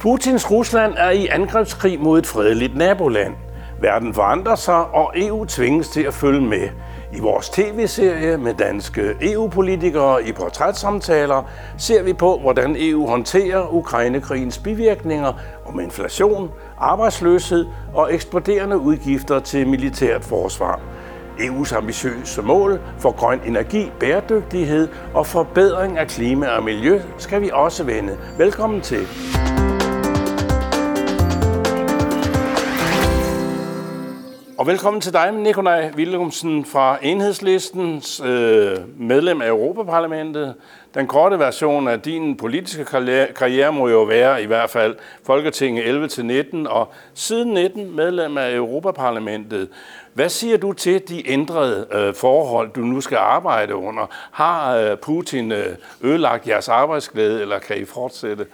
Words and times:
Putins 0.00 0.50
Rusland 0.50 0.94
er 0.96 1.10
i 1.10 1.26
angrebskrig 1.26 2.00
mod 2.00 2.18
et 2.18 2.26
fredeligt 2.26 2.76
naboland. 2.76 3.34
Verden 3.80 4.14
forandrer 4.14 4.54
sig, 4.54 4.84
og 4.84 5.12
EU 5.16 5.44
tvinges 5.44 5.88
til 5.88 6.02
at 6.02 6.14
følge 6.14 6.40
med. 6.40 6.68
I 7.12 7.20
vores 7.20 7.48
tv-serie 7.48 8.36
med 8.36 8.54
danske 8.54 9.14
EU-politikere 9.20 10.24
i 10.24 10.32
portrætsamtaler 10.32 11.42
ser 11.78 12.02
vi 12.02 12.12
på, 12.12 12.38
hvordan 12.38 12.76
EU 12.78 13.06
håndterer 13.06 13.74
Ukrainekrigens 13.74 14.58
bivirkninger 14.58 15.32
om 15.66 15.80
inflation, 15.80 16.50
arbejdsløshed 16.78 17.66
og 17.94 18.14
eksploderende 18.14 18.78
udgifter 18.78 19.40
til 19.40 19.68
militært 19.68 20.24
forsvar. 20.24 20.80
EU's 21.38 21.76
ambitiøse 21.76 22.42
mål 22.42 22.80
for 22.98 23.10
grøn 23.10 23.40
energi, 23.46 23.92
bæredygtighed 24.00 24.88
og 25.14 25.26
forbedring 25.26 25.98
af 25.98 26.06
klima 26.06 26.46
og 26.46 26.64
miljø 26.64 27.00
skal 27.18 27.40
vi 27.40 27.50
også 27.52 27.84
vende. 27.84 28.18
Velkommen 28.38 28.80
til. 28.80 29.06
Og 34.60 34.66
velkommen 34.66 35.00
til 35.00 35.12
dig, 35.12 35.32
Nikolaj 35.32 35.92
Willumsen 35.96 36.64
fra 36.64 36.98
Enhedslistens 37.02 38.20
øh, 38.24 38.76
medlem 38.96 39.42
af 39.42 39.48
Europaparlamentet. 39.48 40.54
Den 40.94 41.06
korte 41.06 41.38
version 41.38 41.88
af 41.88 42.00
din 42.00 42.36
politiske 42.36 42.84
karriere 43.36 43.72
må 43.72 43.88
jo 43.88 44.02
være 44.02 44.42
i 44.42 44.46
hvert 44.46 44.70
fald 44.70 44.96
Folketinget 45.26 46.10
11-19 46.64 46.68
og 46.68 46.92
siden 47.14 47.54
19 47.54 47.96
medlem 47.96 48.38
af 48.38 48.54
Europaparlamentet. 48.54 49.68
Hvad 50.14 50.28
siger 50.28 50.56
du 50.56 50.72
til 50.72 51.08
de 51.08 51.30
ændrede 51.30 51.86
øh, 51.92 52.14
forhold, 52.14 52.70
du 52.72 52.80
nu 52.80 53.00
skal 53.00 53.16
arbejde 53.16 53.76
under? 53.76 54.06
Har 54.32 54.76
øh, 54.76 54.96
Putin 54.96 55.52
øh, 55.52 55.76
ødelagt 56.02 56.48
jeres 56.48 56.68
arbejdsglæde, 56.68 57.40
eller 57.40 57.58
kan 57.58 57.78
I 57.78 57.84
fortsætte? 57.84 58.46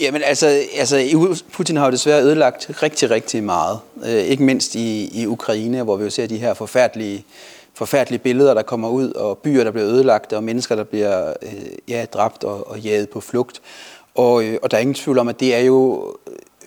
Jamen 0.00 0.22
altså, 0.22 0.46
altså, 0.76 1.36
Putin 1.52 1.76
har 1.76 1.84
jo 1.84 1.90
desværre 1.90 2.22
ødelagt 2.22 2.82
rigtig, 2.82 3.10
rigtig 3.10 3.44
meget. 3.44 3.78
Øh, 4.04 4.10
ikke 4.10 4.42
mindst 4.42 4.74
i, 4.74 5.20
i 5.22 5.26
Ukraine, 5.26 5.82
hvor 5.82 5.96
vi 5.96 6.04
jo 6.04 6.10
ser 6.10 6.26
de 6.26 6.38
her 6.38 6.54
forfærdelige, 6.54 7.24
forfærdelige 7.74 8.18
billeder, 8.18 8.54
der 8.54 8.62
kommer 8.62 8.88
ud, 8.88 9.12
og 9.12 9.38
byer, 9.38 9.64
der 9.64 9.70
bliver 9.70 9.88
ødelagt, 9.88 10.32
og 10.32 10.44
mennesker, 10.44 10.76
der 10.76 10.84
bliver 10.84 11.32
øh, 11.42 11.52
ja, 11.88 12.06
dræbt 12.12 12.44
og, 12.44 12.70
og 12.70 12.78
jaget 12.78 13.08
på 13.08 13.20
flugt. 13.20 13.62
Og, 14.14 14.44
øh, 14.44 14.58
og 14.62 14.70
der 14.70 14.76
er 14.76 14.80
ingen 14.80 14.94
tvivl 14.94 15.18
om, 15.18 15.28
at 15.28 15.40
det 15.40 15.54
er 15.54 15.60
jo 15.60 16.12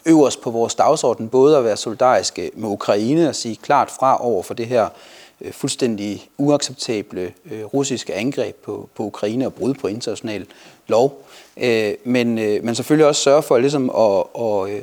øverst 0.05 0.41
på 0.41 0.51
vores 0.51 0.75
dagsorden, 0.75 1.29
både 1.29 1.57
at 1.57 1.63
være 1.63 1.77
solidariske 1.77 2.51
med 2.55 2.69
Ukraine 2.69 3.29
og 3.29 3.35
sige 3.35 3.55
klart 3.55 3.91
fra 3.99 4.25
over 4.25 4.43
for 4.43 4.53
det 4.53 4.67
her 4.67 4.87
øh, 5.41 5.53
fuldstændig 5.53 6.29
uacceptable 6.37 7.33
øh, 7.51 7.63
russiske 7.65 8.13
angreb 8.13 8.55
på, 8.55 8.89
på 8.95 9.03
Ukraine 9.03 9.45
og 9.45 9.53
brud 9.53 9.73
på 9.73 9.87
international 9.87 10.45
lov. 10.87 11.24
Øh, 11.57 11.93
men, 12.03 12.39
øh, 12.39 12.63
men 12.63 12.75
selvfølgelig 12.75 13.07
også 13.07 13.21
sørge 13.21 13.43
for 13.43 13.57
ligesom 13.57 13.89
at, 13.89 14.23
og, 14.33 14.69
øh, 14.69 14.81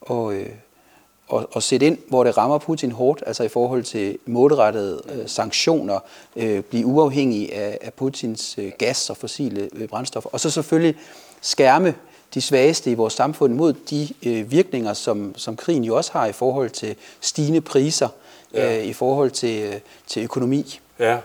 og, 0.00 0.34
øh, 0.34 0.48
og, 1.28 1.48
og 1.52 1.62
sætte 1.62 1.86
ind, 1.86 1.98
hvor 2.08 2.24
det 2.24 2.36
rammer 2.36 2.58
Putin 2.58 2.92
hårdt, 2.92 3.22
altså 3.26 3.42
i 3.42 3.48
forhold 3.48 3.82
til 3.82 4.18
målrettede 4.26 5.02
øh, 5.12 5.28
sanktioner, 5.28 5.98
øh, 6.36 6.62
blive 6.62 6.86
uafhængig 6.86 7.54
af, 7.54 7.78
af 7.82 7.92
Putins 7.92 8.58
øh, 8.58 8.72
gas 8.78 9.10
og 9.10 9.16
fossile 9.16 9.68
øh, 9.72 9.88
brændstoffer. 9.88 10.30
Og 10.32 10.40
så 10.40 10.50
selvfølgelig 10.50 10.94
skærme 11.40 11.94
de 12.34 12.40
svageste 12.40 12.90
i 12.90 12.94
vores 12.94 13.12
samfund 13.12 13.54
mod 13.54 13.72
de 13.72 14.08
øh, 14.22 14.50
virkninger, 14.50 14.92
som, 14.92 15.34
som 15.36 15.56
krigen 15.56 15.84
jo 15.84 15.96
også 15.96 16.12
har 16.12 16.26
i 16.26 16.32
forhold 16.32 16.70
til 16.70 16.96
stigende 17.20 17.60
priser, 17.60 18.08
ja. 18.54 18.78
øh, 18.78 18.84
i 18.84 18.92
forhold 18.92 19.30
til, 19.30 19.62
øh, 19.62 19.74
til 20.06 20.24
økonomi. 20.24 20.80
Ja. 20.98 21.18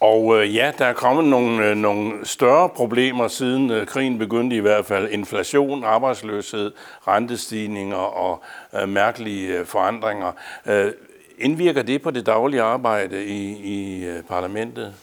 Og 0.00 0.36
øh, 0.36 0.54
ja, 0.54 0.72
der 0.78 0.84
er 0.84 0.92
kommet 0.92 1.24
nogle, 1.24 1.66
øh, 1.66 1.76
nogle 1.76 2.26
større 2.26 2.68
problemer 2.68 3.28
siden 3.28 3.70
øh, 3.70 3.86
krigen 3.86 4.18
begyndte 4.18 4.56
i 4.56 4.60
hvert 4.60 4.86
fald. 4.86 5.08
Inflation, 5.10 5.84
arbejdsløshed, 5.84 6.72
rentestigninger 7.08 7.96
og 7.96 8.42
øh, 8.82 8.88
mærkelige 8.88 9.58
øh, 9.58 9.66
forandringer. 9.66 10.32
Øh, 10.66 10.92
indvirker 11.38 11.82
det 11.82 12.02
på 12.02 12.10
det 12.10 12.26
daglige 12.26 12.62
arbejde 12.62 13.24
i, 13.24 13.56
i 13.56 14.04
øh, 14.04 14.22
parlamentet? 14.22 14.94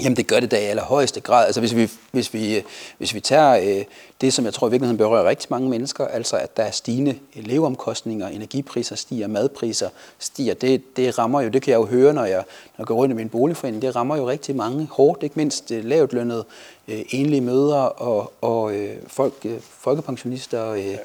Jamen 0.00 0.16
det 0.16 0.26
gør 0.26 0.40
det 0.40 0.50
da 0.50 0.56
i 0.56 0.64
allerhøjeste 0.64 1.20
grad. 1.20 1.46
Altså 1.46 1.60
hvis 1.60 1.76
vi, 1.76 1.90
hvis 2.10 2.34
vi, 2.34 2.56
øh, 2.56 2.62
hvis 2.98 3.14
vi 3.14 3.20
tager 3.20 3.78
øh, 3.78 3.84
det, 4.20 4.32
som 4.32 4.44
jeg 4.44 4.54
tror 4.54 4.66
i 4.66 4.70
virkeligheden 4.70 4.98
berører 4.98 5.28
rigtig 5.28 5.46
mange 5.50 5.68
mennesker, 5.68 6.06
altså 6.06 6.36
at 6.36 6.56
der 6.56 6.62
er 6.62 6.70
stigende 6.70 7.18
leveomkostninger, 7.34 8.28
energipriser 8.28 8.96
stiger, 8.96 9.26
madpriser 9.26 9.88
stiger, 10.18 10.54
det, 10.54 10.96
det 10.96 11.18
rammer 11.18 11.40
jo, 11.40 11.48
det 11.48 11.62
kan 11.62 11.70
jeg 11.70 11.78
jo 11.78 11.84
høre, 11.84 12.14
når 12.14 12.24
jeg, 12.24 12.36
når 12.36 12.74
jeg 12.78 12.86
går 12.86 12.94
rundt 12.94 13.12
i 13.12 13.16
min 13.16 13.28
boligforening, 13.28 13.82
det 13.82 13.96
rammer 13.96 14.16
jo 14.16 14.28
rigtig 14.28 14.56
mange 14.56 14.88
hårdt, 14.90 15.22
ikke 15.22 15.36
mindst 15.36 15.70
øh, 15.70 15.84
lavt 15.84 16.12
lønnet, 16.12 16.44
øh, 16.88 17.02
enlige 17.10 17.40
mødre 17.40 17.88
og, 17.88 18.32
og 18.40 18.74
øh, 18.74 18.96
folk, 19.06 19.34
øh, 19.44 19.60
folkepensionister, 19.60 20.70
øh, 20.70 20.96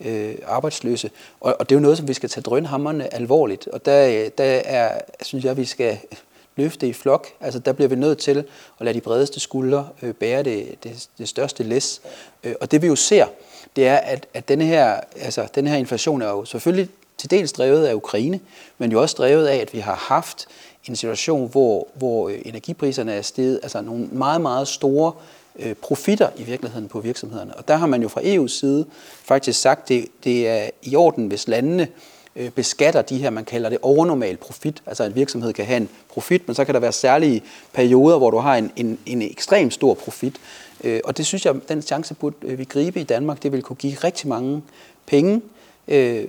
øh, 0.00 0.34
arbejdsløse. 0.46 1.10
Og, 1.40 1.56
og 1.60 1.68
det 1.68 1.74
er 1.74 1.78
jo 1.78 1.82
noget, 1.82 1.98
som 1.98 2.08
vi 2.08 2.14
skal 2.14 2.28
tage 2.28 2.42
drønhammerne 2.42 3.14
alvorligt. 3.14 3.68
Og 3.68 3.86
der, 3.86 4.08
øh, 4.08 4.30
der 4.38 4.44
er, 4.64 5.00
synes 5.22 5.44
jeg, 5.44 5.56
vi 5.56 5.64
skal 5.64 5.98
løfte 6.56 6.88
i 6.88 6.92
flok. 6.92 7.28
Altså 7.40 7.58
der 7.58 7.72
bliver 7.72 7.88
vi 7.88 7.94
nødt 7.94 8.18
til 8.18 8.44
at 8.80 8.84
lade 8.84 8.94
de 8.94 9.00
bredeste 9.00 9.40
skuldre 9.40 9.88
øh, 10.02 10.14
bære 10.14 10.42
det, 10.42 10.84
det, 10.84 11.08
det 11.18 11.28
største 11.28 11.62
læs. 11.62 12.00
Øh, 12.44 12.54
og 12.60 12.70
det 12.70 12.82
vi 12.82 12.86
jo 12.86 12.96
ser, 12.96 13.26
det 13.76 13.86
er, 13.86 13.96
at, 13.96 14.26
at 14.34 14.48
denne, 14.48 14.64
her, 14.64 15.00
altså, 15.20 15.48
denne 15.54 15.70
her 15.70 15.76
inflation 15.76 16.22
er 16.22 16.28
jo 16.28 16.44
selvfølgelig 16.44 16.88
til 17.18 17.30
dels 17.30 17.52
drevet 17.52 17.86
af 17.86 17.94
Ukraine, 17.94 18.40
men 18.78 18.92
jo 18.92 19.02
også 19.02 19.14
drevet 19.18 19.46
af, 19.46 19.56
at 19.56 19.72
vi 19.72 19.78
har 19.78 19.94
haft 19.94 20.46
en 20.88 20.96
situation, 20.96 21.48
hvor, 21.48 21.88
hvor 21.94 22.28
øh, 22.28 22.38
energipriserne 22.44 23.12
er 23.12 23.22
steget, 23.22 23.60
altså 23.62 23.80
nogle 23.80 24.06
meget, 24.06 24.40
meget 24.40 24.68
store 24.68 25.12
øh, 25.58 25.74
profitter 25.74 26.28
i 26.36 26.42
virkeligheden 26.42 26.88
på 26.88 27.00
virksomhederne. 27.00 27.56
Og 27.56 27.68
der 27.68 27.76
har 27.76 27.86
man 27.86 28.02
jo 28.02 28.08
fra 28.08 28.20
EU's 28.20 28.48
side 28.48 28.86
faktisk 29.24 29.60
sagt, 29.60 29.82
at 29.82 29.88
det, 29.88 30.06
det 30.24 30.48
er 30.48 30.70
i 30.82 30.96
orden, 30.96 31.26
hvis 31.26 31.48
landene 31.48 31.82
Øh, 31.82 32.13
beskatter 32.54 33.02
de 33.02 33.18
her, 33.18 33.30
man 33.30 33.44
kalder 33.44 33.68
det 33.68 33.78
overnormal 33.82 34.36
profit. 34.36 34.82
Altså 34.86 35.04
en 35.04 35.14
virksomhed 35.14 35.52
kan 35.52 35.64
have 35.64 35.76
en 35.76 35.88
profit, 36.08 36.48
men 36.48 36.54
så 36.54 36.64
kan 36.64 36.74
der 36.74 36.80
være 36.80 36.92
særlige 36.92 37.42
perioder, 37.72 38.18
hvor 38.18 38.30
du 38.30 38.38
har 38.38 38.56
en, 38.56 38.72
en, 38.76 38.98
en 39.06 39.22
ekstrem 39.22 39.70
stor 39.70 39.94
profit. 39.94 40.36
Øh, 40.84 41.00
og 41.04 41.16
det 41.16 41.26
synes 41.26 41.46
jeg, 41.46 41.54
den 41.68 41.82
chance 41.82 42.14
burde 42.14 42.36
øh, 42.42 42.58
vi 42.58 42.64
gribe 42.64 43.00
i 43.00 43.04
Danmark. 43.04 43.42
Det 43.42 43.52
vil 43.52 43.62
kunne 43.62 43.76
give 43.76 43.94
rigtig 43.94 44.28
mange 44.28 44.62
penge 45.06 45.42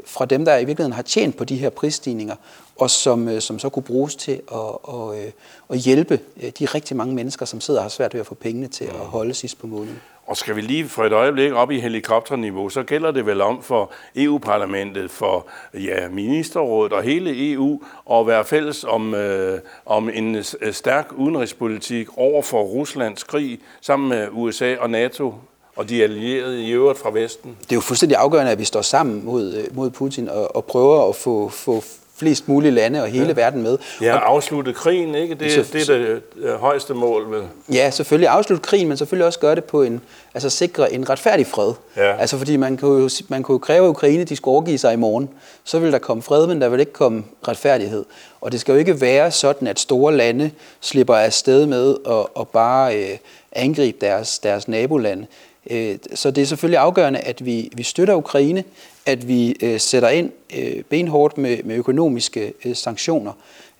fra 0.05 0.25
dem, 0.25 0.45
der 0.45 0.57
i 0.57 0.65
virkeligheden 0.65 0.93
har 0.93 1.01
tjent 1.01 1.37
på 1.37 1.43
de 1.43 1.55
her 1.55 1.69
prisstigninger, 1.69 2.35
og 2.75 2.89
som, 2.89 3.41
som 3.41 3.59
så 3.59 3.69
kunne 3.69 3.83
bruges 3.83 4.15
til 4.15 4.41
at, 4.51 4.93
at, 4.93 5.33
at 5.69 5.77
hjælpe 5.77 6.19
de 6.59 6.65
rigtig 6.65 6.97
mange 6.97 7.15
mennesker, 7.15 7.45
som 7.45 7.61
sidder 7.61 7.79
og 7.79 7.83
har 7.83 7.89
svært 7.89 8.13
ved 8.13 8.21
at 8.21 8.27
få 8.27 8.35
pengene 8.35 8.67
til 8.67 8.85
at 8.85 8.91
holde 8.91 9.33
sidst 9.33 9.59
på 9.59 9.67
måneden. 9.67 10.01
Og 10.25 10.37
skal 10.37 10.55
vi 10.55 10.61
lige 10.61 10.89
for 10.89 11.03
et 11.03 11.13
øjeblik 11.13 11.53
op 11.53 11.71
i 11.71 11.79
helikopterniveau, 11.79 12.69
så 12.69 12.83
gælder 12.83 13.11
det 13.11 13.25
vel 13.25 13.41
om 13.41 13.63
for 13.63 13.91
EU-parlamentet, 14.15 15.11
for 15.11 15.47
ja, 15.73 16.09
ministerrådet 16.09 16.93
og 16.93 17.03
hele 17.03 17.51
EU 17.51 17.81
at 18.11 18.27
være 18.27 18.45
fælles 18.45 18.83
om, 18.83 19.13
øh, 19.13 19.59
om 19.85 20.09
en 20.09 20.35
øh, 20.35 20.73
stærk 20.73 21.11
udenrigspolitik 21.11 22.07
over 22.17 22.41
for 22.41 22.63
Ruslands 22.63 23.23
krig 23.23 23.59
sammen 23.81 24.09
med 24.09 24.27
USA 24.31 24.75
og 24.79 24.89
NATO 24.89 25.33
og 25.75 25.89
de 25.89 26.03
allierede 26.03 26.63
i 26.63 26.71
øvrigt 26.71 26.99
fra 26.99 27.11
Vesten. 27.11 27.57
Det 27.61 27.71
er 27.71 27.75
jo 27.75 27.81
fuldstændig 27.81 28.17
afgørende, 28.17 28.51
at 28.51 28.59
vi 28.59 28.65
står 28.65 28.81
sammen 28.81 29.25
mod, 29.25 29.53
øh, 29.53 29.75
mod 29.75 29.89
Putin 29.89 30.29
og, 30.29 30.55
og 30.55 30.65
prøver 30.65 31.09
at 31.09 31.15
få, 31.15 31.49
få 31.49 31.83
flest 32.17 32.47
mulige 32.47 32.71
lande 32.71 33.01
og 33.01 33.07
hele 33.07 33.27
ja. 33.27 33.33
verden 33.33 33.61
med. 33.63 33.77
Ja, 34.01 34.17
afslutte 34.17 34.73
krigen, 34.73 35.15
ikke? 35.15 35.35
Det, 35.35 35.51
så, 35.51 35.65
det 35.73 35.89
er 35.89 35.97
det, 35.97 36.21
det 36.43 36.57
højeste 36.57 36.93
mål, 36.93 37.31
vel? 37.31 37.43
Ja, 37.73 37.89
selvfølgelig 37.89 38.29
afslutte 38.29 38.63
krigen, 38.63 38.87
men 38.87 38.97
selvfølgelig 38.97 39.25
også 39.25 39.39
gøre 39.39 39.55
det 39.55 39.63
på 39.63 39.81
en, 39.81 40.01
altså 40.33 40.49
sikre 40.49 40.93
en 40.93 41.09
retfærdig 41.09 41.47
fred. 41.47 41.73
Ja. 41.97 42.17
Altså 42.17 42.37
fordi 42.37 42.57
man 42.57 42.77
kunne, 42.77 43.01
jo, 43.01 43.09
man 43.27 43.43
kunne 43.43 43.59
kræve, 43.59 43.85
at 43.85 43.89
Ukraine 43.89 44.23
de 44.23 44.35
skulle 44.35 44.53
overgive 44.53 44.77
sig 44.77 44.93
i 44.93 44.97
morgen. 44.97 45.29
Så 45.63 45.79
vil 45.79 45.91
der 45.91 45.99
komme 45.99 46.23
fred, 46.23 46.47
men 46.47 46.61
der 46.61 46.69
vil 46.69 46.79
ikke 46.79 46.93
komme 46.93 47.23
retfærdighed. 47.47 48.05
Og 48.41 48.51
det 48.51 48.59
skal 48.59 48.71
jo 48.71 48.77
ikke 48.77 49.01
være 49.01 49.31
sådan, 49.31 49.67
at 49.67 49.79
store 49.79 50.15
lande 50.15 50.51
slipper 50.81 51.15
afsted 51.15 51.65
med 51.65 51.95
at, 52.07 52.25
at 52.39 52.47
bare 52.47 52.97
øh, 52.97 53.17
angribe 53.51 53.97
deres, 54.01 54.39
deres 54.39 54.67
nabolande. 54.67 55.27
Øh, 55.69 55.97
så 56.13 56.31
det 56.31 56.41
er 56.41 56.45
selvfølgelig 56.45 56.79
afgørende, 56.79 57.19
at 57.19 57.45
vi, 57.45 57.69
vi 57.75 57.83
støtter 57.83 58.15
Ukraine, 58.15 58.63
at 59.05 59.27
vi 59.27 59.55
øh, 59.61 59.79
sætter 59.79 60.09
ind 60.09 60.31
øh, 60.57 60.83
benhårdt 60.89 61.37
med, 61.37 61.63
med 61.63 61.75
økonomiske 61.75 62.53
øh, 62.65 62.75
sanktioner 62.75 63.31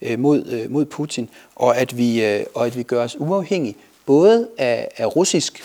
øh, 0.01 0.19
mod, 0.19 0.45
øh, 0.45 0.71
mod 0.71 0.85
Putin, 0.85 1.29
og 1.55 1.77
at, 1.77 1.97
vi, 1.97 2.25
øh, 2.25 2.45
og 2.53 2.65
at 2.65 2.77
vi 2.77 2.83
gør 2.83 3.03
os 3.03 3.15
uafhængige 3.19 3.75
både 4.05 4.47
af, 4.57 4.87
af 4.97 5.15
russisk, 5.15 5.63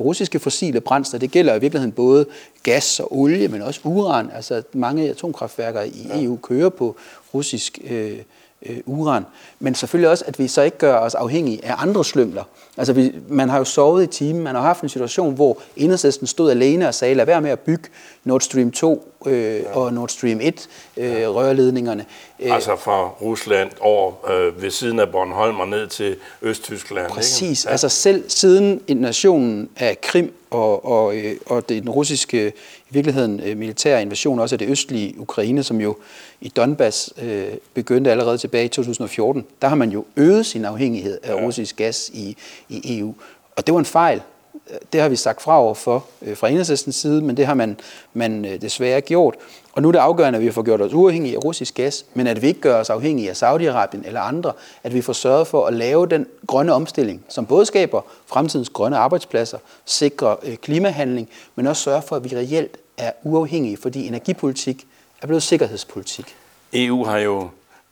russiske 0.00 0.38
fossile 0.38 0.80
brændster, 0.80 1.18
det 1.18 1.30
gælder 1.30 1.54
i 1.54 1.60
virkeligheden 1.60 1.92
både 1.92 2.26
gas 2.62 3.00
og 3.00 3.18
olie, 3.18 3.48
men 3.48 3.62
også 3.62 3.80
uran. 3.84 4.30
Altså 4.34 4.62
mange 4.72 5.10
atomkraftværker 5.10 5.82
i 5.82 6.24
EU 6.24 6.36
kører 6.36 6.68
på 6.68 6.96
russisk 7.34 7.78
øh, 7.84 8.18
øh, 8.66 8.76
uran. 8.86 9.26
Men 9.58 9.74
selvfølgelig 9.74 10.10
også, 10.10 10.24
at 10.26 10.38
vi 10.38 10.48
så 10.48 10.62
ikke 10.62 10.78
gør 10.78 10.96
os 10.96 11.14
afhængige 11.14 11.64
af 11.64 11.74
andre 11.78 12.04
slømler. 12.04 12.44
Altså, 12.76 12.92
vi, 12.92 13.12
man 13.28 13.48
har 13.48 13.58
jo 13.58 13.64
sovet 13.64 14.04
i 14.04 14.06
timen. 14.06 14.42
Man 14.42 14.54
har 14.54 14.62
haft 14.62 14.82
en 14.82 14.88
situation, 14.88 15.34
hvor 15.34 15.58
enhedslisten 15.76 16.26
stod 16.26 16.50
alene 16.50 16.88
og 16.88 16.94
sagde, 16.94 17.14
lad 17.14 17.26
være 17.26 17.40
med 17.40 17.50
at 17.50 17.60
bygge 17.60 17.88
Nord 18.24 18.40
Stream 18.40 18.70
2 18.70 19.12
øh, 19.26 19.62
og 19.72 19.92
Nord 19.92 20.08
Stream 20.08 20.40
1 20.42 20.68
øh, 20.96 21.28
rørledningerne. 21.28 22.04
Øh, 22.40 22.54
altså 22.54 22.76
fra 22.76 23.08
Rusland 23.08 23.70
over 23.80 24.30
øh, 24.30 24.62
ved 24.62 24.70
siden 24.70 24.98
af 24.98 25.08
Bornholm 25.08 25.60
og 25.60 25.68
ned 25.68 25.86
til 25.86 26.16
Østtyskland. 26.42 27.10
Præcis. 27.10 27.42
Ikke? 27.42 27.68
Ja. 27.68 27.70
Altså 27.70 27.88
selv 27.88 28.24
siden 28.30 28.80
nationen 28.88 29.68
af 29.76 30.00
Krim 30.00 30.34
og, 30.50 30.84
og, 30.84 31.16
øh, 31.16 31.36
og 31.46 31.68
det, 31.68 31.82
den 31.82 31.90
russiske 31.90 32.48
i 32.90 32.90
virkeligheden 32.90 33.40
øh, 33.40 33.56
militære 33.56 34.02
invasion 34.02 34.38
også 34.38 34.54
af 34.54 34.58
det 34.58 34.68
østlige 34.68 35.20
Ukraine, 35.20 35.62
som 35.62 35.80
jo 35.80 35.96
i 36.40 36.48
Donbass 36.48 37.12
øh, 37.22 37.48
begyndte 37.74 38.10
allerede 38.10 38.38
tilbage 38.38 38.64
i 38.64 38.68
2014, 38.68 39.46
der 39.62 39.68
har 39.68 39.76
man 39.76 39.90
jo 39.90 40.04
øget 40.16 40.46
sin 40.46 40.64
afhængighed 40.64 41.18
af 41.22 41.34
russisk 41.34 41.76
gas 41.76 42.10
i, 42.14 42.36
i 42.68 42.98
EU. 42.98 43.14
Og 43.56 43.66
det 43.66 43.74
var 43.74 43.78
en 43.78 43.86
fejl. 43.86 44.20
Øh, 44.70 44.76
det 44.92 45.00
har 45.00 45.08
vi 45.08 45.16
sagt 45.16 45.42
fra 45.42 45.60
over 45.60 45.74
for 45.74 46.04
øh, 46.22 46.36
fra 46.36 46.48
enhedslæstens 46.48 46.96
side, 46.96 47.22
men 47.22 47.36
det 47.36 47.46
har 47.46 47.54
man, 47.54 47.76
man 48.12 48.44
øh, 48.44 48.60
desværre 48.60 49.00
gjort. 49.00 49.34
Og 49.72 49.82
nu 49.82 49.88
er 49.88 49.92
det 49.92 49.98
afgørende, 49.98 50.36
at 50.36 50.44
vi 50.44 50.50
får 50.50 50.62
gjort 50.62 50.80
os 50.80 50.92
uafhængige 50.92 51.34
af 51.36 51.44
russisk 51.44 51.74
gas, 51.74 52.04
men 52.14 52.26
at 52.26 52.42
vi 52.42 52.46
ikke 52.46 52.60
gør 52.60 52.80
os 52.80 52.90
afhængige 52.90 53.30
af 53.30 53.42
Saudi-Arabien 53.42 54.06
eller 54.06 54.20
andre, 54.20 54.52
at 54.82 54.94
vi 54.94 55.02
får 55.02 55.12
sørget 55.12 55.46
for 55.46 55.66
at 55.66 55.74
lave 55.74 56.06
den 56.06 56.26
grønne 56.46 56.72
omstilling, 56.72 57.24
som 57.28 57.46
både 57.46 57.66
skaber 57.66 58.00
fremtidens 58.26 58.68
grønne 58.68 58.96
arbejdspladser, 58.96 59.58
sikrer 59.84 60.36
øh, 60.42 60.56
klimahandling, 60.56 61.28
men 61.54 61.66
også 61.66 61.82
sørger 61.82 62.00
for, 62.00 62.16
at 62.16 62.30
vi 62.30 62.36
reelt 62.36 62.76
er 62.96 63.12
uafhængige, 63.22 63.76
fordi 63.76 64.06
energipolitik 64.06 64.86
er 65.22 65.26
blevet 65.26 65.42
sikkerhedspolitik. 65.42 66.36
EU 66.72 67.04
har 67.04 67.18
jo 67.18 67.48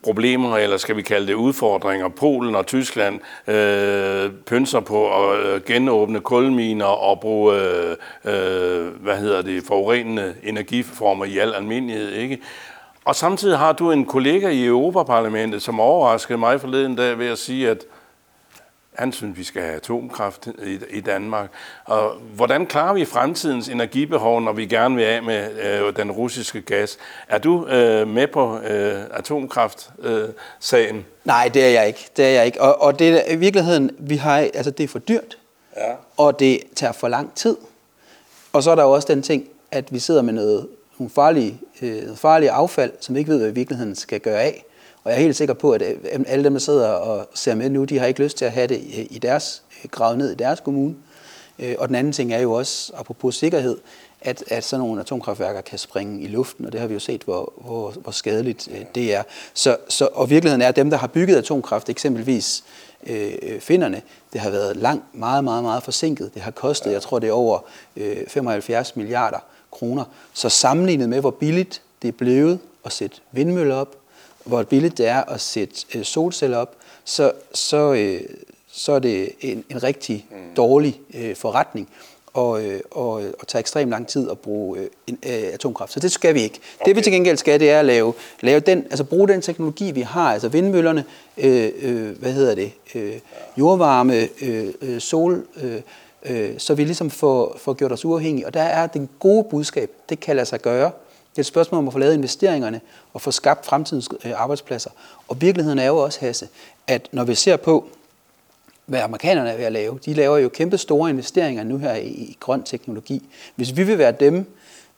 problemer, 0.07 0.57
eller 0.57 0.77
skal 0.77 0.95
vi 0.95 1.01
kalde 1.01 1.27
det 1.27 1.33
udfordringer. 1.33 2.07
Polen 2.07 2.55
og 2.55 2.65
Tyskland 2.65 3.19
øh, 3.47 4.31
pynser 4.45 4.79
på 4.79 5.29
at 5.29 5.39
øh, 5.39 5.61
genåbne 5.65 6.19
kulminer 6.19 6.85
og 6.85 7.19
bruge 7.19 7.55
øh, 7.55 7.95
øh, 8.25 8.87
hvad 8.87 9.17
hedder 9.17 9.41
det, 9.41 9.63
forurenende 9.67 10.35
energiformer 10.43 11.25
i 11.25 11.37
al 11.37 11.53
almindelighed. 11.53 12.11
Ikke? 12.11 12.39
Og 13.05 13.15
samtidig 13.15 13.57
har 13.57 13.73
du 13.73 13.91
en 13.91 14.05
kollega 14.05 14.49
i 14.49 14.65
Europaparlamentet, 14.65 15.61
som 15.61 15.79
overraskede 15.79 16.37
mig 16.37 16.61
forleden 16.61 16.95
dag 16.95 17.19
ved 17.19 17.27
at 17.27 17.37
sige, 17.37 17.69
at 17.69 17.83
han 18.97 19.11
synes, 19.11 19.37
vi 19.37 19.43
skal 19.43 19.61
have 19.61 19.75
atomkraft 19.75 20.47
i, 20.65 20.79
i 20.89 21.01
Danmark. 21.01 21.49
Og 21.85 22.13
hvordan 22.35 22.65
klarer 22.65 22.93
vi 22.93 23.05
fremtidens 23.05 23.69
energibehov, 23.69 24.41
når 24.41 24.53
vi 24.53 24.65
gerne 24.65 24.95
vil 24.95 25.03
af 25.03 25.23
med 25.23 25.61
øh, 25.61 25.95
den 25.95 26.11
russiske 26.11 26.61
gas? 26.61 26.97
Er 27.29 27.37
du 27.37 27.67
øh, 27.67 28.07
med 28.07 28.27
på 28.27 28.57
øh, 28.57 29.03
atomkraft-sagen? 29.13 30.95
Øh, 30.95 31.03
Nej, 31.23 31.49
det 31.53 31.63
er 31.65 31.69
jeg 31.69 31.87
ikke. 31.87 32.09
Det 32.17 32.25
er 32.25 32.29
jeg 32.29 32.45
ikke. 32.45 32.61
Og, 32.61 32.81
og 32.81 32.99
det 32.99 33.09
er 33.09 33.33
i 33.33 33.35
virkeligheden, 33.35 33.91
vi 33.99 34.15
har, 34.15 34.37
altså 34.37 34.71
det 34.71 34.83
er 34.83 34.87
for 34.87 34.99
dyrt, 34.99 35.37
ja. 35.77 35.93
og 36.17 36.39
det 36.39 36.59
tager 36.75 36.93
for 36.93 37.07
lang 37.07 37.35
tid. 37.35 37.57
Og 38.53 38.63
så 38.63 38.71
er 38.71 38.75
der 38.75 38.83
jo 38.83 38.91
også 38.91 39.07
den 39.07 39.21
ting, 39.21 39.47
at 39.71 39.93
vi 39.93 39.99
sidder 39.99 40.21
med 40.21 40.33
noget, 40.33 40.67
nogle 40.99 41.11
farlige, 41.15 41.59
øh, 41.81 42.15
farlige 42.15 42.51
affald, 42.51 42.91
som 42.99 43.15
vi 43.15 43.19
ikke 43.19 43.31
ved, 43.31 43.37
hvad 43.37 43.47
vi 43.47 43.51
i 43.51 43.55
virkeligheden 43.55 43.95
skal 43.95 44.19
gøre 44.19 44.41
af. 44.41 44.63
Og 45.07 45.13
jeg 45.13 45.19
er 45.19 45.23
helt 45.23 45.35
sikker 45.35 45.53
på, 45.53 45.71
at 45.71 45.81
øh, 45.81 46.19
alle 46.27 46.43
dem, 46.43 46.53
der 46.53 46.59
sidder 46.59 46.87
og 46.87 47.29
ser 47.33 47.55
med 47.55 47.69
nu, 47.69 47.83
de 47.83 47.99
har 47.99 48.05
ikke 48.05 48.23
lyst 48.23 48.37
til 48.37 48.45
at 48.45 48.51
have 48.51 48.67
det 48.67 48.75
øh, 48.97 49.05
i 49.09 49.19
deres, 49.21 49.63
øh, 49.83 49.89
gravet 49.91 50.17
ned 50.17 50.31
i 50.31 50.35
deres 50.35 50.59
kommune. 50.59 50.95
Og 51.77 51.87
den 51.87 51.95
anden 51.95 52.13
ting 52.13 52.33
er 52.33 52.39
jo 52.39 52.53
også, 52.53 52.91
apropos 52.95 53.35
sikkerhed, 53.35 53.77
at, 54.21 54.43
at 54.47 54.63
sådan 54.63 54.85
nogle 54.85 55.01
atomkraftværker 55.01 55.61
kan 55.61 55.77
springe 55.77 56.21
i 56.21 56.27
luften, 56.27 56.65
og 56.65 56.71
det 56.71 56.81
har 56.81 56.87
vi 56.87 56.93
jo 56.93 56.99
set, 56.99 57.23
hvor, 57.23 57.53
hvor, 57.57 57.91
hvor 57.91 58.11
skadeligt 58.11 58.69
det 58.95 59.15
er. 59.15 59.23
Så, 59.53 59.77
så, 59.89 60.09
og 60.13 60.29
virkeligheden 60.29 60.61
er, 60.61 60.67
at 60.67 60.75
dem, 60.75 60.89
der 60.89 60.97
har 60.97 61.07
bygget 61.07 61.35
atomkraft, 61.35 61.89
eksempelvis 61.89 62.63
øh, 63.07 63.59
finderne, 63.59 64.01
det 64.33 64.41
har 64.41 64.49
været 64.49 64.77
langt, 64.77 65.05
meget, 65.13 65.43
meget, 65.43 65.63
meget 65.63 65.83
forsinket. 65.83 66.33
Det 66.33 66.41
har 66.41 66.51
kostet, 66.51 66.91
jeg 66.91 67.01
tror, 67.01 67.19
det 67.19 67.29
er 67.29 67.33
over 67.33 67.59
øh, 67.97 68.17
75 68.27 68.95
milliarder 68.95 69.39
kroner. 69.71 70.03
Så 70.33 70.49
sammenlignet 70.49 71.09
med, 71.09 71.19
hvor 71.19 71.31
billigt 71.31 71.81
det 72.01 72.07
er 72.07 72.17
blevet 72.17 72.59
at 72.85 72.91
sætte 72.91 73.17
vindmøller 73.31 73.75
op, 73.75 73.95
hvor 74.47 74.63
billigt 74.63 74.97
det 74.97 75.07
er 75.07 75.23
at 75.23 75.41
sætte 75.41 75.75
øh, 75.95 76.03
solceller 76.03 76.57
op, 76.57 76.75
så, 77.05 77.31
så, 77.53 77.93
øh, 77.93 78.21
så 78.71 78.91
er 78.91 78.99
det 78.99 79.31
en, 79.41 79.63
en 79.69 79.83
rigtig 79.83 80.25
mm. 80.31 80.37
dårlig 80.55 81.01
øh, 81.13 81.35
forretning 81.35 81.89
og, 82.37 82.61
og, 82.91 83.11
og 83.11 83.47
tage 83.47 83.59
ekstremt 83.59 83.89
lang 83.89 84.07
tid 84.07 84.31
at 84.31 84.39
bruge 84.39 84.79
øh, 84.79 84.85
øh, 85.09 85.53
atomkraft. 85.53 85.93
Så 85.93 85.99
det 85.99 86.11
skal 86.11 86.35
vi 86.35 86.41
ikke. 86.41 86.59
Okay. 86.79 86.89
Det 86.89 86.95
vi 86.95 87.01
til 87.01 87.13
gengæld 87.13 87.37
skal, 87.37 87.59
det 87.59 87.71
er 87.71 87.79
at 87.79 87.85
lave, 87.85 88.13
lave 88.41 88.59
den, 88.59 88.83
altså 88.83 89.03
bruge 89.03 89.27
den 89.27 89.41
teknologi, 89.41 89.91
vi 89.91 90.01
har, 90.01 90.33
altså 90.33 90.47
vindmøllerne, 90.47 91.05
øh, 91.37 91.71
øh, 91.81 92.19
hvad 92.19 92.31
hedder 92.31 92.55
det, 92.55 92.71
øh, 92.95 93.13
jordvarme, 93.57 94.27
øh, 94.41 94.73
øh 94.81 94.99
sol, 94.99 95.47
øh, 95.61 95.81
øh, 96.25 96.53
så 96.57 96.73
vi 96.73 96.83
ligesom 96.83 97.09
får, 97.09 97.55
får 97.59 97.73
gjort 97.73 97.91
os 97.91 98.05
uafhængige. 98.05 98.47
Og 98.47 98.53
der 98.53 98.61
er 98.61 98.87
det 98.87 99.07
gode 99.19 99.43
budskab, 99.43 99.91
det 100.09 100.19
kan 100.19 100.35
lade 100.35 100.45
sig 100.45 100.61
gøre, 100.61 100.91
det 101.37 101.41
er 101.41 101.43
et 101.43 101.47
spørgsmål 101.47 101.79
om 101.79 101.87
at 101.87 101.93
få 101.93 101.99
lavet 101.99 102.13
investeringerne 102.13 102.81
og 103.13 103.21
få 103.21 103.31
skabt 103.31 103.65
fremtidens 103.65 104.09
øh, 104.25 104.41
arbejdspladser. 104.41 104.89
Og 105.27 105.41
virkeligheden 105.41 105.79
er 105.79 105.87
jo 105.87 105.97
også, 105.97 106.19
Hasse, 106.19 106.47
at 106.87 107.07
når 107.11 107.23
vi 107.23 107.35
ser 107.35 107.57
på, 107.57 107.87
hvad 108.85 108.99
amerikanerne 108.99 109.49
er 109.49 109.57
ved 109.57 109.65
at 109.65 109.71
lave, 109.71 109.99
de 110.05 110.13
laver 110.13 110.37
jo 110.37 110.49
kæmpe 110.49 110.77
store 110.77 111.09
investeringer 111.09 111.63
nu 111.63 111.77
her 111.77 111.93
i, 111.93 112.07
i 112.07 112.37
grøn 112.39 112.63
teknologi. 112.63 113.29
Hvis 113.55 113.77
vi 113.77 113.83
vil 113.83 113.97
være 113.97 114.11
dem, 114.11 114.45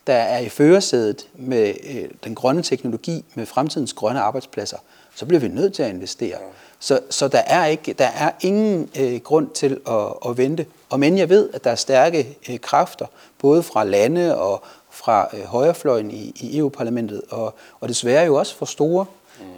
der 0.07 0.13
er 0.13 0.39
i 0.39 0.49
førersædet 0.49 1.27
med 1.35 1.73
øh, 1.89 2.09
den 2.23 2.35
grønne 2.35 2.61
teknologi, 2.61 3.25
med 3.35 3.45
fremtidens 3.45 3.93
grønne 3.93 4.19
arbejdspladser, 4.19 4.77
så 5.15 5.25
bliver 5.25 5.39
vi 5.39 5.47
nødt 5.47 5.73
til 5.73 5.83
at 5.83 5.89
investere. 5.89 6.37
Så, 6.79 6.99
så 7.09 7.27
der, 7.27 7.39
er 7.39 7.65
ikke, 7.65 7.93
der 7.93 8.07
er 8.07 8.31
ingen 8.41 8.89
øh, 8.99 9.19
grund 9.19 9.49
til 9.49 9.79
at, 9.87 10.29
at 10.29 10.37
vente. 10.37 10.65
Og 10.89 10.99
men 10.99 11.17
jeg 11.17 11.29
ved, 11.29 11.49
at 11.53 11.63
der 11.63 11.71
er 11.71 11.75
stærke 11.75 12.37
øh, 12.49 12.59
kræfter, 12.59 13.05
både 13.39 13.63
fra 13.63 13.83
lande 13.83 14.37
og, 14.37 14.63
fra 15.03 15.27
øh, 15.33 15.43
højrefløjen 15.43 16.11
i, 16.11 16.33
i 16.35 16.57
EU-parlamentet, 16.57 17.21
og, 17.29 17.55
og 17.79 17.89
desværre 17.89 18.25
jo 18.25 18.35
også 18.35 18.55
for 18.55 18.65
store 18.65 19.05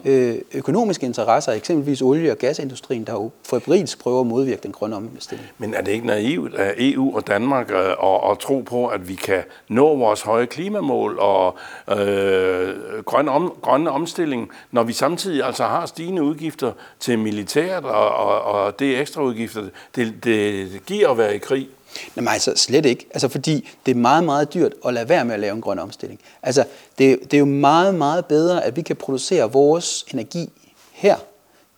øh, 0.06 0.36
økonomiske 0.54 1.06
interesser, 1.06 1.52
eksempelvis 1.52 2.02
olie- 2.02 2.32
og 2.32 2.38
gasindustrien, 2.38 3.04
der 3.04 3.14
jo 3.14 3.32
febrilsk 3.50 4.00
prøver 4.00 4.22
at 4.22 4.28
modvirke 4.28 4.64
den 4.64 4.72
grønne 4.72 4.96
omstilling. 4.96 5.50
Men 5.58 5.74
er 5.74 5.82
det 5.82 5.92
ikke 5.92 6.08
naivt 6.08 6.54
af 6.54 6.74
EU 6.78 7.16
og 7.16 7.28
Danmark 7.28 7.70
at, 7.72 7.86
at, 7.86 8.32
at 8.32 8.40
tro 8.40 8.60
på, 8.60 8.88
at 8.88 9.08
vi 9.08 9.16
kan 9.16 9.44
nå 9.68 9.96
vores 9.96 10.22
høje 10.22 10.46
klimamål 10.46 11.18
og 11.20 11.58
øh, 11.98 13.04
grønne, 13.06 13.32
om, 13.32 13.54
grønne 13.62 13.92
omstilling, 13.92 14.50
når 14.72 14.84
vi 14.84 14.94
samtidig 14.94 15.44
altså 15.44 15.64
har 15.64 15.86
stigende 15.86 16.24
udgifter 16.24 16.72
til 17.00 17.20
militæret 17.20 17.86
og, 17.86 18.10
og, 18.10 18.42
og 18.42 18.80
det 18.80 19.00
ekstra 19.00 19.22
udgifter, 19.22 19.64
det, 19.96 20.24
det 20.24 20.82
giver 20.86 21.10
at 21.10 21.18
være 21.18 21.36
i 21.36 21.40
krig? 21.40 21.70
Nej, 22.16 22.34
altså 22.34 22.54
slet 22.56 22.86
ikke. 22.86 23.08
Altså 23.14 23.28
fordi 23.28 23.70
det 23.86 23.92
er 23.92 23.96
meget, 23.96 24.24
meget 24.24 24.54
dyrt 24.54 24.74
at 24.86 24.94
lade 24.94 25.10
være 25.10 25.26
med 25.26 25.34
at 25.34 25.40
lave 25.40 25.56
en 25.56 25.62
grøn 25.62 25.80
omstilling. 25.80 26.20
Altså 26.44 26.66
det, 26.98 27.20
det 27.24 27.34
er 27.34 27.40
jo 27.40 27.46
meget, 27.46 27.96
meget 27.96 28.26
bedre, 28.26 28.64
at 28.64 28.76
vi 28.76 28.82
kan 28.82 28.96
producere 28.96 29.52
vores 29.52 30.06
energi 30.14 30.50
her 30.92 31.16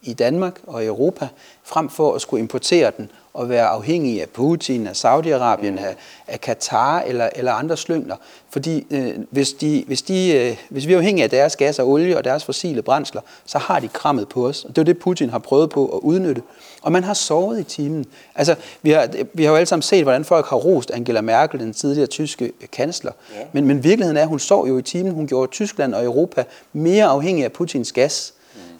i 0.04 0.14
Danmark 0.14 0.60
og 0.68 0.84
i 0.84 0.88
Europa, 0.88 1.28
frem 1.64 1.90
for 1.90 2.16
at 2.16 2.22
skulle 2.22 2.42
importere 2.42 2.92
den 2.98 3.10
og 3.34 3.50
være 3.50 3.66
afhængige 3.66 4.22
af 4.22 4.30
Putin, 4.30 4.88
af 4.88 4.92
Saudi-Arabien, 4.92 5.72
mm. 5.72 5.78
af, 5.78 5.96
af 6.28 6.42
Katar 6.42 7.02
eller, 7.02 7.30
eller 7.36 7.54
andre 7.54 7.78
slyngler. 7.78 8.16
Fordi 8.50 8.88
øh, 8.92 9.14
hvis, 9.30 9.54
de, 9.54 9.84
hvis, 9.88 10.02
de, 10.02 10.34
øh, 10.34 10.58
hvis 10.70 10.88
vi 10.88 10.94
er 10.94 10.98
afhængige 10.98 11.24
af 11.24 11.30
deres 11.30 11.56
gas 11.56 11.80
og 11.80 11.90
olie 11.90 12.18
og 12.18 12.24
deres 12.24 12.46
fossile 12.46 12.82
brændsler, 12.82 13.22
så 13.46 13.58
har 13.58 13.80
de 13.80 13.88
krammet 13.88 14.30
på 14.30 14.48
os. 14.48 14.66
Og 14.66 14.76
det 14.76 14.82
er 14.82 14.86
det, 14.86 15.00
Putin 15.00 15.30
har 15.30 15.40
prøvet 15.40 15.70
på 15.70 15.86
at 15.88 16.00
udnytte. 16.00 16.42
Og 16.82 16.92
man 16.92 17.04
har 17.04 17.14
sovet 17.14 17.60
i 17.60 17.64
timen. 17.64 18.06
Altså, 18.36 18.56
vi 18.82 18.92
har, 18.92 19.10
vi 19.34 19.44
har 19.44 19.52
jo 19.52 19.56
alle 19.56 19.68
sammen 19.68 19.82
set, 19.82 20.04
hvordan 20.04 20.26
folk 20.26 20.46
har 20.46 20.58
rost 20.58 20.92
Angela 20.92 21.22
Merkel, 21.22 21.60
den 21.60 21.74
tidligere 21.74 22.08
tyske 22.08 22.52
kansler. 22.72 23.12
Ja. 23.36 23.40
Men, 23.54 23.66
men 23.66 23.84
virkeligheden 23.84 24.18
er, 24.18 24.22
at 24.22 24.28
hun 24.28 24.40
sov 24.40 24.68
jo 24.68 24.78
i 24.78 24.82
timen. 24.82 25.14
Hun 25.14 25.28
gjorde 25.28 25.52
Tyskland 25.52 25.96
og 25.96 26.06
Europa 26.06 26.44
mere 26.74 27.06
afhængige 27.06 27.46
af 27.46 27.52
Putins 27.52 27.92
gas 27.92 28.34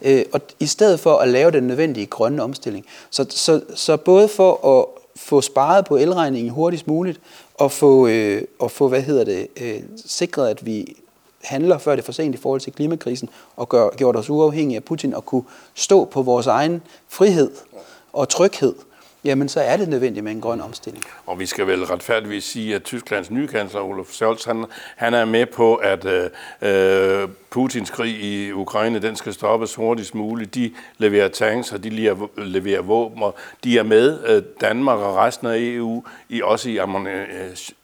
øh, 0.04 0.24
og 0.32 0.40
i 0.60 0.66
stedet 0.66 1.00
for 1.00 1.16
at 1.16 1.28
lave 1.28 1.50
den 1.50 1.64
nødvendige 1.64 2.06
grønne 2.06 2.42
omstilling. 2.42 2.86
Så, 3.10 3.26
så, 3.30 3.60
så 3.74 3.96
både 3.96 4.28
for 4.28 4.78
at 4.78 4.86
få 5.16 5.40
sparet 5.40 5.84
på 5.84 5.96
elregningen 5.96 6.52
hurtigst 6.52 6.86
muligt, 6.86 7.20
og 7.54 7.72
få, 7.72 8.06
øh, 8.06 8.42
og 8.58 8.70
få 8.70 8.88
hvad 8.88 9.02
hedder 9.02 9.24
det, 9.24 9.48
øh, 9.60 9.80
sikret, 10.06 10.48
at 10.48 10.66
vi 10.66 10.96
handler, 11.42 11.78
før 11.78 11.92
det 11.92 12.02
er 12.02 12.04
for 12.04 12.12
sent 12.12 12.34
i 12.34 12.38
forhold 12.38 12.60
til 12.60 12.72
klimakrisen, 12.72 13.28
og 13.56 13.68
gør, 13.68 13.88
gjort 13.96 14.16
os 14.16 14.30
uafhængige 14.30 14.76
af 14.76 14.84
Putin, 14.84 15.14
og 15.14 15.26
kunne 15.26 15.44
stå 15.74 16.04
på 16.04 16.22
vores 16.22 16.46
egen 16.46 16.82
frihed 17.08 17.50
og 18.12 18.28
tryghed, 18.28 18.74
jamen 19.24 19.48
så 19.48 19.60
er 19.60 19.76
det 19.76 19.88
nødvendigt 19.88 20.24
med 20.24 20.32
en 20.32 20.40
grøn 20.40 20.60
omstilling. 20.60 21.04
Og 21.26 21.38
vi 21.38 21.46
skal 21.46 21.66
vel 21.66 21.84
retfærdigvis 21.84 22.44
sige, 22.44 22.74
at 22.74 22.82
Tysklands 22.82 23.30
nye 23.30 23.48
kansler, 23.48 23.80
Olaf 23.80 24.06
Scholz, 24.06 24.44
han, 24.44 24.64
han 24.96 25.14
er 25.14 25.24
med 25.24 25.46
på, 25.46 25.74
at 25.74 26.04
øh, 26.04 26.30
øh, 26.62 27.28
Putins 27.50 27.90
krig 27.90 28.14
i 28.14 28.52
Ukraine, 28.52 28.98
den 28.98 29.16
skal 29.16 29.34
stoppes 29.34 29.74
hurtigst 29.74 30.14
muligt. 30.14 30.54
De 30.54 30.72
leverer 30.98 31.28
tanks, 31.28 31.72
og 31.72 31.84
de 31.84 32.14
leverer 32.36 32.82
våben, 32.82 33.22
og 33.22 33.34
de 33.64 33.78
er 33.78 33.82
med 33.82 34.18
øh, 34.26 34.42
Danmark 34.60 34.98
og 34.98 35.16
resten 35.16 35.46
af 35.46 35.56
EU, 35.58 36.04
i, 36.28 36.42
også 36.42 36.68
i 36.68 36.78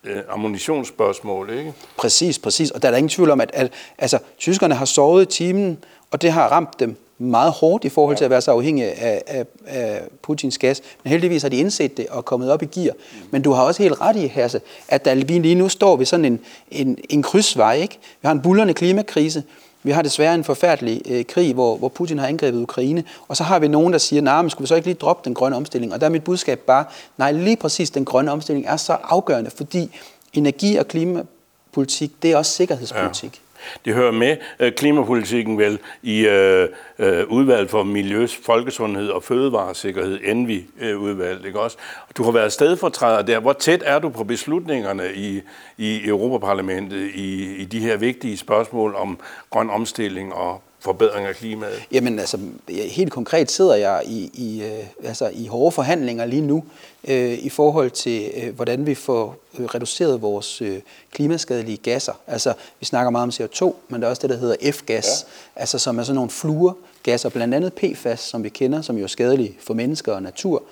øh, 0.05 0.17
ammunitionsspørgsmål, 0.29 1.51
ikke? 1.51 1.73
Præcis, 1.97 2.39
præcis. 2.39 2.71
Og 2.71 2.83
der 2.83 2.89
er 2.89 2.93
der 2.93 2.99
ingen 2.99 3.09
tvivl 3.09 3.31
om, 3.31 3.41
at, 3.41 3.51
at 3.55 3.73
altså, 3.99 4.19
tyskerne 4.39 4.75
har 4.75 4.85
sovet 4.85 5.23
i 5.23 5.37
timen, 5.37 5.85
og 6.11 6.23
det 6.23 6.33
har 6.33 6.49
ramt 6.49 6.81
dem 6.81 6.97
meget 7.21 7.53
hårdt 7.53 7.85
i 7.85 7.89
forhold 7.89 8.17
til 8.17 8.25
at 8.25 8.31
være 8.31 8.41
så 8.41 8.51
afhængig 8.51 8.85
af, 8.85 9.23
af, 9.27 9.47
af 9.67 10.03
Putins 10.23 10.59
gas. 10.59 10.83
Men 11.05 11.11
heldigvis 11.11 11.43
har 11.43 11.49
de 11.49 11.57
indset 11.57 11.97
det 11.97 12.07
og 12.07 12.25
kommet 12.25 12.51
op 12.51 12.63
i 12.63 12.67
gear. 12.67 12.95
Men 13.31 13.43
du 13.43 13.53
har 13.53 13.63
også 13.63 13.83
helt 13.83 14.01
ret 14.01 14.17
i, 14.17 14.27
Hasse, 14.27 14.61
at 14.89 15.05
der, 15.05 15.15
vi 15.15 15.39
lige 15.39 15.55
nu 15.55 15.69
står 15.69 15.97
ved 15.97 16.07
sådan 16.07 16.25
en, 16.25 16.41
en, 16.71 16.99
en 17.09 17.23
krydsvej. 17.23 17.75
Ikke? 17.75 17.99
Vi 18.03 18.27
har 18.27 18.33
en 18.33 18.43
bullerne 18.43 18.75
klimakrise, 18.75 19.43
vi 19.83 19.91
har 19.91 20.03
desværre 20.03 20.35
en 20.35 20.45
forfærdelig 20.45 21.03
øh, 21.09 21.25
krig, 21.25 21.55
hvor, 21.55 21.77
hvor 21.77 21.89
Putin 21.89 22.19
har 22.19 22.27
angrebet 22.27 22.63
Ukraine, 22.63 23.05
og 23.29 23.37
så 23.37 23.45
har 23.45 23.59
vi 23.59 23.69
nogen, 23.69 23.93
der 23.93 23.99
siger, 23.99 24.23
nej, 24.23 24.43
men 24.43 24.51
skulle 24.51 24.65
vi 24.65 24.69
så 24.69 24.75
ikke 24.75 24.89
lige 24.89 24.99
droppe 24.99 25.23
den 25.25 25.35
grønne 25.35 25.57
omstilling? 25.57 25.93
Og 25.93 26.01
der 26.01 26.07
er 26.07 26.11
mit 26.11 26.25
budskab 26.25 26.59
bare, 26.59 26.85
nej, 27.19 27.33
lige 27.33 27.57
præcis 27.57 27.91
den 27.91 28.05
grønne 28.05 28.33
omstilling 28.33 28.67
er 28.67 28.77
så 28.77 28.97
afgørende, 29.03 29.51
fordi 29.51 29.91
energi- 30.33 30.77
og 30.77 30.89
klimapolitik, 30.89 32.11
det 32.23 32.33
er 32.33 32.37
også 32.37 32.53
sikkerhedspolitik. 32.53 33.33
Ja. 33.35 33.50
Det 33.85 33.95
hører 33.95 34.13
med 34.13 34.37
øh, 34.61 34.73
klimapolitikken 34.73 35.59
vel 35.59 35.79
i 36.03 36.27
øh, 36.27 36.69
øh, 36.99 37.27
udvalg 37.29 37.71
for 37.71 37.83
miljø, 37.83 38.27
folkesundhed 38.45 39.09
og 39.09 39.23
fødevaresikkerhed, 39.23 40.21
ENVI 40.25 40.67
øh, 40.81 40.99
udvalget, 40.99 41.47
ikke 41.47 41.61
også? 41.61 41.77
Du 42.17 42.23
har 42.23 42.31
været 42.31 42.53
stedfortræder 42.53 43.23
der. 43.23 43.41
Hvor 43.41 43.53
tæt 43.53 43.83
er 43.87 43.99
du 43.99 44.09
på 44.09 44.25
beslutningerne 44.25 45.15
i, 45.15 45.43
i 45.79 46.09
Europaparlamentet 46.09 47.11
i, 47.15 47.57
i 47.57 47.65
de 47.65 47.81
her 47.81 47.97
vigtige 47.97 48.37
spørgsmål 48.37 48.95
om 48.95 49.19
grøn 49.51 49.71
omstilling 49.71 50.35
og 50.35 50.63
forbedring 50.81 51.27
af 51.27 51.35
klimaet? 51.35 51.83
Jamen 51.93 52.19
altså, 52.19 52.39
helt 52.69 53.13
konkret 53.13 53.51
sidder 53.51 53.75
jeg 53.75 54.03
i, 54.07 54.31
i, 54.35 54.63
øh, 54.63 54.85
altså, 55.05 55.31
i 55.35 55.47
hårde 55.47 55.73
forhandlinger 55.73 56.25
lige 56.25 56.43
nu 56.43 56.65
øh, 57.09 57.33
i 57.33 57.49
forhold 57.49 57.91
til, 57.91 58.31
øh, 58.37 58.55
hvordan 58.55 58.87
vi 58.87 58.95
får 58.95 59.37
øh, 59.59 59.65
reduceret 59.65 60.23
vores 60.23 60.63
øh, 60.63 60.81
klimaskadelige 61.13 61.77
gasser. 61.77 62.13
Altså, 62.27 62.55
vi 62.81 62.87
snakker 62.87 63.11
meget 63.11 63.41
om 63.41 63.47
CO2, 63.47 63.75
men 63.89 64.01
der 64.01 64.07
er 64.07 64.11
også 64.11 64.23
det, 64.23 64.31
der 64.31 64.37
hedder 64.37 64.73
F-gas, 64.73 65.27
ja. 65.57 65.61
altså, 65.61 65.79
som 65.79 65.99
er 65.99 66.03
sådan 66.03 66.15
nogle 66.15 66.31
fluorgasser, 66.31 67.29
blandt 67.29 67.55
andet 67.55 67.73
PFAS, 67.73 68.21
som 68.21 68.45
vi 68.45 68.49
kender, 68.49 68.83
som 68.83 68.97
jo 68.97 69.05
er 69.05 69.09
skadelige 69.09 69.57
for 69.61 69.75
mennesker 69.75 70.13
og 70.13 70.23
natur, 70.23 70.63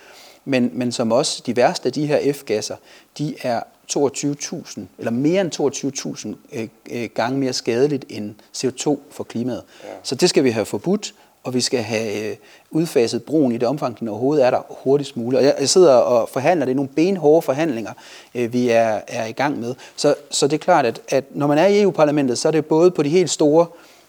men, 0.49 0.71
men 0.73 0.93
som 0.93 1.13
også 1.13 1.43
de 1.47 1.57
værste 1.57 1.87
af 1.87 1.93
de 1.93 2.07
her 2.07 2.33
F-gasser, 2.33 2.77
de 3.19 3.35
er 3.43 3.61
22.000, 3.93 4.81
eller 4.99 5.11
mere 5.11 5.41
end 5.41 6.35
22.000 6.55 6.59
øh, 6.59 6.69
øh, 6.91 7.09
gange 7.15 7.39
mere 7.39 7.53
skadeligt 7.53 8.05
end 8.09 8.35
CO2 8.57 8.99
for 9.11 9.25
klimaet. 9.25 9.63
Ja. 9.85 9.89
Så 10.03 10.15
det 10.15 10.29
skal 10.29 10.45
vi 10.45 10.51
have 10.51 10.67
forbudt, 10.67 11.15
og 11.45 11.55
vi 11.55 11.61
skal 11.61 11.81
have 11.81 12.31
øh, 12.31 12.37
udfaset 12.71 13.23
brugen 13.23 13.53
i 13.53 13.59
det 13.59 13.69
omfang, 13.69 14.01
den 14.01 14.09
overhovedet 14.09 14.47
er 14.47 14.51
der 14.51 14.61
hurtigst 14.69 15.17
muligt. 15.17 15.39
Og 15.39 15.45
jeg, 15.45 15.57
jeg 15.61 15.69
sidder 15.69 15.95
og 15.95 16.29
forhandler, 16.29 16.67
det 16.67 16.73
er 16.73 16.77
nogle 16.77 16.91
benhårde 16.97 17.43
forhandlinger, 17.43 17.93
øh, 18.35 18.53
vi 18.53 18.69
er, 18.69 19.01
er 19.09 19.27
i 19.27 19.33
gang 19.33 19.61
med. 19.61 19.75
Så, 19.97 20.15
så 20.31 20.47
det 20.47 20.55
er 20.55 20.59
klart, 20.59 20.87
at, 20.87 21.01
at 21.09 21.25
når 21.31 21.47
man 21.47 21.59
er 21.59 21.67
i 21.67 21.83
EU-parlamentet, 21.83 22.39
så 22.39 22.49
er 22.49 22.53
det 22.53 22.67
både 22.67 22.91
på 22.91 23.03
de 23.03 23.09
helt 23.09 23.31
store, 23.31 23.67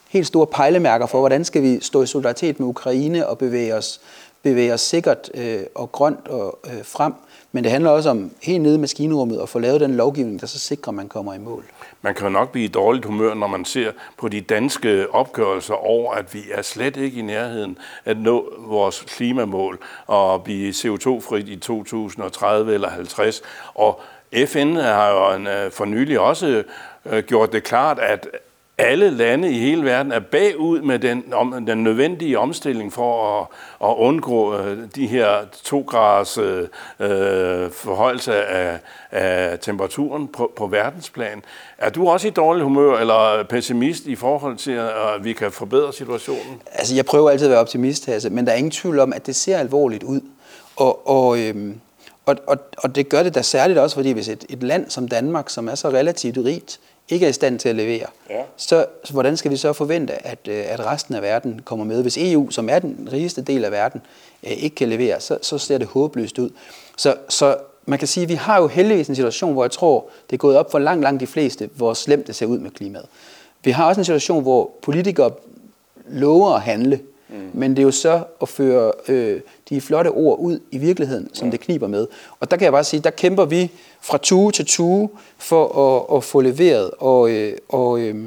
helt 0.08 0.26
store 0.26 0.46
pejlemærker 0.46 1.06
for, 1.06 1.18
hvordan 1.18 1.44
skal 1.44 1.62
vi 1.62 1.80
stå 1.80 2.02
i 2.02 2.06
solidaritet 2.06 2.60
med 2.60 2.68
Ukraine 2.68 3.26
og 3.26 3.38
bevæge 3.38 3.74
os, 3.74 4.00
bevæge 4.42 4.74
os 4.74 4.80
sikkert 4.80 5.30
øh, 5.34 5.60
og 5.74 5.92
grønt 5.92 6.28
og, 6.28 6.58
øh, 6.66 6.84
frem, 6.84 7.12
men 7.52 7.64
det 7.64 7.72
handler 7.72 7.90
også 7.90 8.10
om 8.10 8.30
helt 8.42 8.62
nede 8.62 8.74
i 8.74 8.78
maskinrummet 8.78 9.40
at 9.42 9.48
få 9.48 9.58
lavet 9.58 9.80
den 9.80 9.94
lovgivning, 9.94 10.40
der 10.40 10.46
så 10.46 10.58
sikrer, 10.58 10.90
at 10.90 10.94
man 10.94 11.08
kommer 11.08 11.34
i 11.34 11.38
mål. 11.38 11.64
Man 12.02 12.14
kan 12.14 12.26
jo 12.26 12.30
nok 12.30 12.52
blive 12.52 12.64
i 12.64 12.68
dårligt 12.68 13.04
humør, 13.04 13.34
når 13.34 13.46
man 13.46 13.64
ser 13.64 13.92
på 14.18 14.28
de 14.28 14.40
danske 14.40 15.14
opgørelser 15.14 15.74
over, 15.74 16.14
at 16.14 16.34
vi 16.34 16.42
er 16.52 16.62
slet 16.62 16.96
ikke 16.96 17.18
i 17.18 17.22
nærheden 17.22 17.78
at 18.04 18.18
nå 18.18 18.52
vores 18.58 19.00
klimamål 19.00 19.78
og 20.06 20.44
blive 20.44 20.70
CO2-frit 20.70 21.48
i 21.48 21.56
2030 21.56 22.74
eller 22.74 22.88
50. 22.88 23.42
Og 23.74 24.00
FN 24.46 24.76
har 24.76 25.10
jo 25.10 25.50
øh, 25.50 25.72
for 25.72 25.84
nylig 25.84 26.20
også 26.20 26.62
øh, 27.06 27.24
gjort 27.24 27.52
det 27.52 27.64
klart, 27.64 27.98
at 27.98 28.28
alle 28.80 29.10
lande 29.10 29.50
i 29.50 29.58
hele 29.58 29.84
verden 29.84 30.12
er 30.12 30.20
bagud 30.20 30.82
med 30.82 30.98
den, 30.98 31.24
om, 31.32 31.66
den 31.66 31.84
nødvendige 31.84 32.38
omstilling 32.38 32.92
for 32.92 33.40
at, 33.40 33.46
at 33.90 33.94
undgå 33.96 34.56
øh, 34.56 34.78
de 34.94 35.06
her 35.06 35.34
to 35.64 35.84
graders 35.88 36.38
øh, 36.38 36.62
øh, 37.00 37.70
forhøjelse 37.70 38.44
af, 38.44 38.78
af 39.10 39.58
temperaturen 39.58 40.28
på, 40.28 40.52
på 40.56 40.66
verdensplan. 40.66 41.42
Er 41.78 41.90
du 41.90 42.08
også 42.08 42.28
i 42.28 42.30
dårlig 42.30 42.64
humør 42.64 42.98
eller 42.98 43.44
pessimist 43.48 44.06
i 44.06 44.14
forhold 44.14 44.56
til, 44.56 44.72
at 44.72 45.24
vi 45.24 45.32
kan 45.32 45.52
forbedre 45.52 45.92
situationen? 45.92 46.62
Altså, 46.72 46.94
jeg 46.94 47.04
prøver 47.04 47.30
altid 47.30 47.46
at 47.46 47.50
være 47.50 47.60
optimist, 47.60 48.08
altså, 48.08 48.30
men 48.30 48.46
der 48.46 48.52
er 48.52 48.56
ingen 48.56 48.70
tvivl 48.70 48.98
om, 48.98 49.12
at 49.12 49.26
det 49.26 49.36
ser 49.36 49.58
alvorligt 49.58 50.02
ud. 50.02 50.20
Og, 50.76 51.08
og, 51.08 51.40
øhm, 51.40 51.80
og, 52.26 52.36
og, 52.46 52.56
og 52.78 52.94
det 52.94 53.08
gør 53.08 53.22
det 53.22 53.34
da 53.34 53.42
særligt 53.42 53.78
også, 53.78 53.96
fordi 53.96 54.12
hvis 54.12 54.28
et, 54.28 54.44
et 54.48 54.62
land 54.62 54.90
som 54.90 55.08
Danmark, 55.08 55.50
som 55.50 55.68
er 55.68 55.74
så 55.74 55.88
relativt 55.88 56.38
rigt, 56.44 56.80
ikke 57.10 57.26
er 57.26 57.30
i 57.30 57.32
stand 57.32 57.58
til 57.58 57.68
at 57.68 57.76
levere, 57.76 58.06
ja. 58.30 58.42
så, 58.56 58.86
så 59.04 59.12
hvordan 59.12 59.36
skal 59.36 59.50
vi 59.50 59.56
så 59.56 59.72
forvente, 59.72 60.26
at, 60.26 60.38
øh, 60.48 60.64
at 60.68 60.86
resten 60.86 61.14
af 61.14 61.22
verden 61.22 61.60
kommer 61.64 61.84
med? 61.84 62.02
Hvis 62.02 62.18
EU, 62.18 62.50
som 62.50 62.68
er 62.68 62.78
den 62.78 63.08
rigeste 63.12 63.42
del 63.42 63.64
af 63.64 63.72
verden, 63.72 64.00
øh, 64.46 64.52
ikke 64.52 64.76
kan 64.76 64.88
levere, 64.88 65.20
så, 65.20 65.38
så 65.42 65.58
ser 65.58 65.78
det 65.78 65.86
håbløst 65.86 66.38
ud. 66.38 66.50
Så, 66.96 67.16
så 67.28 67.56
man 67.86 67.98
kan 67.98 68.08
sige, 68.08 68.22
at 68.22 68.28
vi 68.28 68.34
har 68.34 68.60
jo 68.60 68.66
heldigvis 68.66 69.08
en 69.08 69.14
situation, 69.14 69.52
hvor 69.52 69.64
jeg 69.64 69.70
tror, 69.70 70.08
det 70.30 70.36
er 70.36 70.38
gået 70.38 70.56
op 70.56 70.70
for 70.70 70.78
langt, 70.78 71.02
langt 71.02 71.20
de 71.20 71.26
fleste, 71.26 71.70
hvor 71.74 71.94
slemt 71.94 72.26
det 72.26 72.34
ser 72.34 72.46
ud 72.46 72.58
med 72.58 72.70
klimaet. 72.70 73.06
Vi 73.64 73.70
har 73.70 73.88
også 73.88 74.00
en 74.00 74.04
situation, 74.04 74.42
hvor 74.42 74.70
politikere 74.82 75.30
lover 76.08 76.50
at 76.50 76.62
handle, 76.62 77.00
Mm. 77.32 77.50
Men 77.52 77.70
det 77.70 77.78
er 77.78 77.82
jo 77.82 77.90
så 77.90 78.22
at 78.42 78.48
føre 78.48 78.92
øh, 79.08 79.40
de 79.68 79.80
flotte 79.80 80.08
ord 80.08 80.38
ud 80.38 80.60
i 80.70 80.78
virkeligheden, 80.78 81.30
som 81.32 81.48
ja. 81.48 81.52
det 81.52 81.60
kniber 81.60 81.86
med. 81.86 82.06
Og 82.40 82.50
der 82.50 82.56
kan 82.56 82.64
jeg 82.64 82.72
bare 82.72 82.84
sige, 82.84 83.00
der 83.00 83.10
kæmper 83.10 83.44
vi 83.44 83.70
fra 84.00 84.18
tue 84.18 84.52
til 84.52 84.66
tue 84.66 85.08
for 85.38 85.78
at, 85.78 86.16
at 86.16 86.24
få 86.24 86.40
leveret. 86.40 86.90
Og, 86.98 87.30
øh, 87.30 87.56
og, 87.68 88.00
øh, 88.00 88.24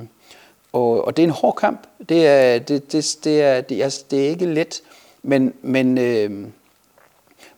og, 0.73 1.05
og 1.07 1.17
det 1.17 1.23
er 1.23 1.27
en 1.27 1.33
hård 1.33 1.55
kamp. 1.55 1.79
Det 2.09 2.27
er, 2.27 2.59
det, 2.59 2.91
det, 2.91 3.17
det 3.23 3.41
er, 3.41 3.61
det 3.61 3.83
er, 3.83 4.01
det 4.11 4.25
er 4.25 4.29
ikke 4.29 4.45
let. 4.45 4.81
Men, 5.23 5.53
men 5.61 5.97
øh, 5.97 6.47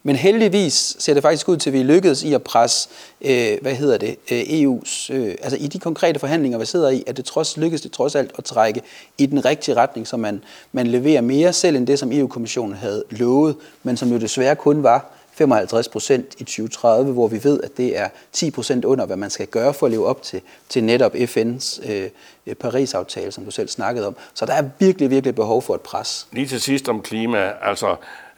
men 0.08 0.16
heldigvis 0.16 0.96
ser 1.00 1.14
det 1.14 1.24
faktisk 1.24 1.50
ud 1.50 1.58
til, 1.58 1.70
at 1.70 1.74
vi 1.74 1.84
lykkedes 1.84 2.24
i 2.24 2.34
at 2.34 2.44
presse, 2.44 2.90
øh, 3.22 3.58
hvad 3.62 3.76
hedder 3.76 3.98
det, 3.98 4.16
øh, 4.32 4.42
EU's, 4.42 5.14
øh, 5.14 5.36
altså 5.42 5.58
i 5.58 5.68
de 5.68 5.80
konkrete 5.80 6.20
forhandlinger, 6.20 6.58
vi 6.58 6.66
sidder 6.66 6.90
i, 6.90 7.04
at 7.08 7.18
det 7.18 7.26
trods 7.26 7.58
lykkedes 7.58 7.82
det 7.82 7.92
trods 7.92 8.16
alt 8.16 8.32
at 8.38 8.44
trække 8.44 8.82
i 9.18 9.26
den 9.26 9.46
rigtige 9.46 9.76
retning, 9.76 10.08
så 10.08 10.18
man, 10.18 10.44
man 10.72 10.88
leverer 10.88 11.22
mere 11.22 11.54
selv 11.54 11.76
end 11.76 11.88
det, 11.88 12.00
som 12.00 12.12
EU-kommissionen 12.12 12.76
havde 12.76 13.04
lovet, 13.10 13.56
men 13.84 13.98
som 13.98 14.12
jo 14.12 14.18
desværre 14.18 14.56
kun 14.56 14.84
var 14.84 15.12
55 15.32 15.88
procent 15.88 16.26
i 16.38 16.44
2030, 16.44 17.14
hvor 17.14 17.28
vi 17.28 17.44
ved, 17.44 17.64
at 17.64 17.78
det 17.78 18.00
er 18.00 18.10
10 18.34 18.52
procent 18.52 18.86
under, 18.86 19.06
hvad 19.06 19.18
man 19.18 19.30
skal 19.30 19.48
gøre 19.48 19.74
for 19.74 19.86
at 19.86 19.92
leve 19.92 20.06
op 20.06 20.22
til, 20.22 20.42
til 20.70 20.84
netop 20.84 21.16
FN's 21.16 21.92
øh, 21.92 22.10
øh, 22.48 22.56
Paris-aftale, 22.56 23.32
som 23.32 23.46
du 23.46 23.52
selv 23.52 23.68
snakkede 23.68 24.08
om. 24.08 24.16
Så 24.34 24.46
der 24.46 24.54
er 24.54 24.64
virkelig, 24.80 25.10
virkelig 25.10 25.36
behov 25.36 25.62
for 25.62 25.76
et 25.76 25.82
pres. 25.82 26.28
Lige 26.32 26.48
til 26.48 26.62
sidst 26.62 26.90
om 26.90 27.02
klima. 27.02 27.52
Altså, 27.62 27.96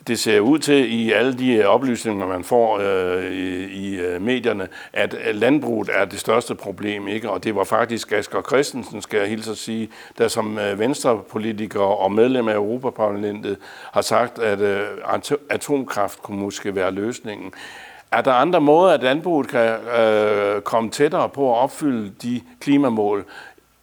det 0.07 0.19
ser 0.19 0.39
ud 0.39 0.59
til 0.59 0.93
i 0.93 1.11
alle 1.11 1.33
de 1.33 1.53
øh, 1.53 1.65
oplysninger, 1.65 2.27
man 2.27 2.43
får 2.43 2.79
øh, 2.79 3.31
i, 3.31 3.65
i 3.65 3.95
øh, 3.95 4.21
medierne, 4.21 4.67
at 4.93 5.15
øh, 5.27 5.35
landbruget 5.35 5.89
er 5.93 6.05
det 6.05 6.19
største 6.19 6.55
problem. 6.55 7.07
ikke? 7.07 7.29
Og 7.29 7.43
det 7.43 7.55
var 7.55 7.63
faktisk 7.63 8.11
Asger 8.11 8.41
Christensen, 8.41 9.01
skal 9.01 9.19
jeg 9.19 9.29
hilse 9.29 9.51
at 9.51 9.57
sige, 9.57 9.89
der 10.17 10.27
som 10.27 10.59
venstrepolitiker 10.75 11.79
og 11.79 12.11
medlem 12.11 12.47
af 12.47 12.53
Europaparlamentet 12.53 13.57
har 13.91 14.01
sagt, 14.01 14.39
at 14.39 14.59
øh, 14.59 14.87
atomkraft 15.49 16.21
kunne 16.21 16.39
måske 16.39 16.75
være 16.75 16.91
løsningen. 16.91 17.53
Er 18.11 18.21
der 18.21 18.33
andre 18.33 18.61
måder, 18.61 18.93
at 18.93 19.03
landbruget 19.03 19.47
kan 19.47 19.75
øh, 19.99 20.61
komme 20.61 20.89
tættere 20.89 21.29
på 21.29 21.53
at 21.53 21.57
opfylde 21.57 22.11
de 22.21 22.41
klimamål, 22.59 23.25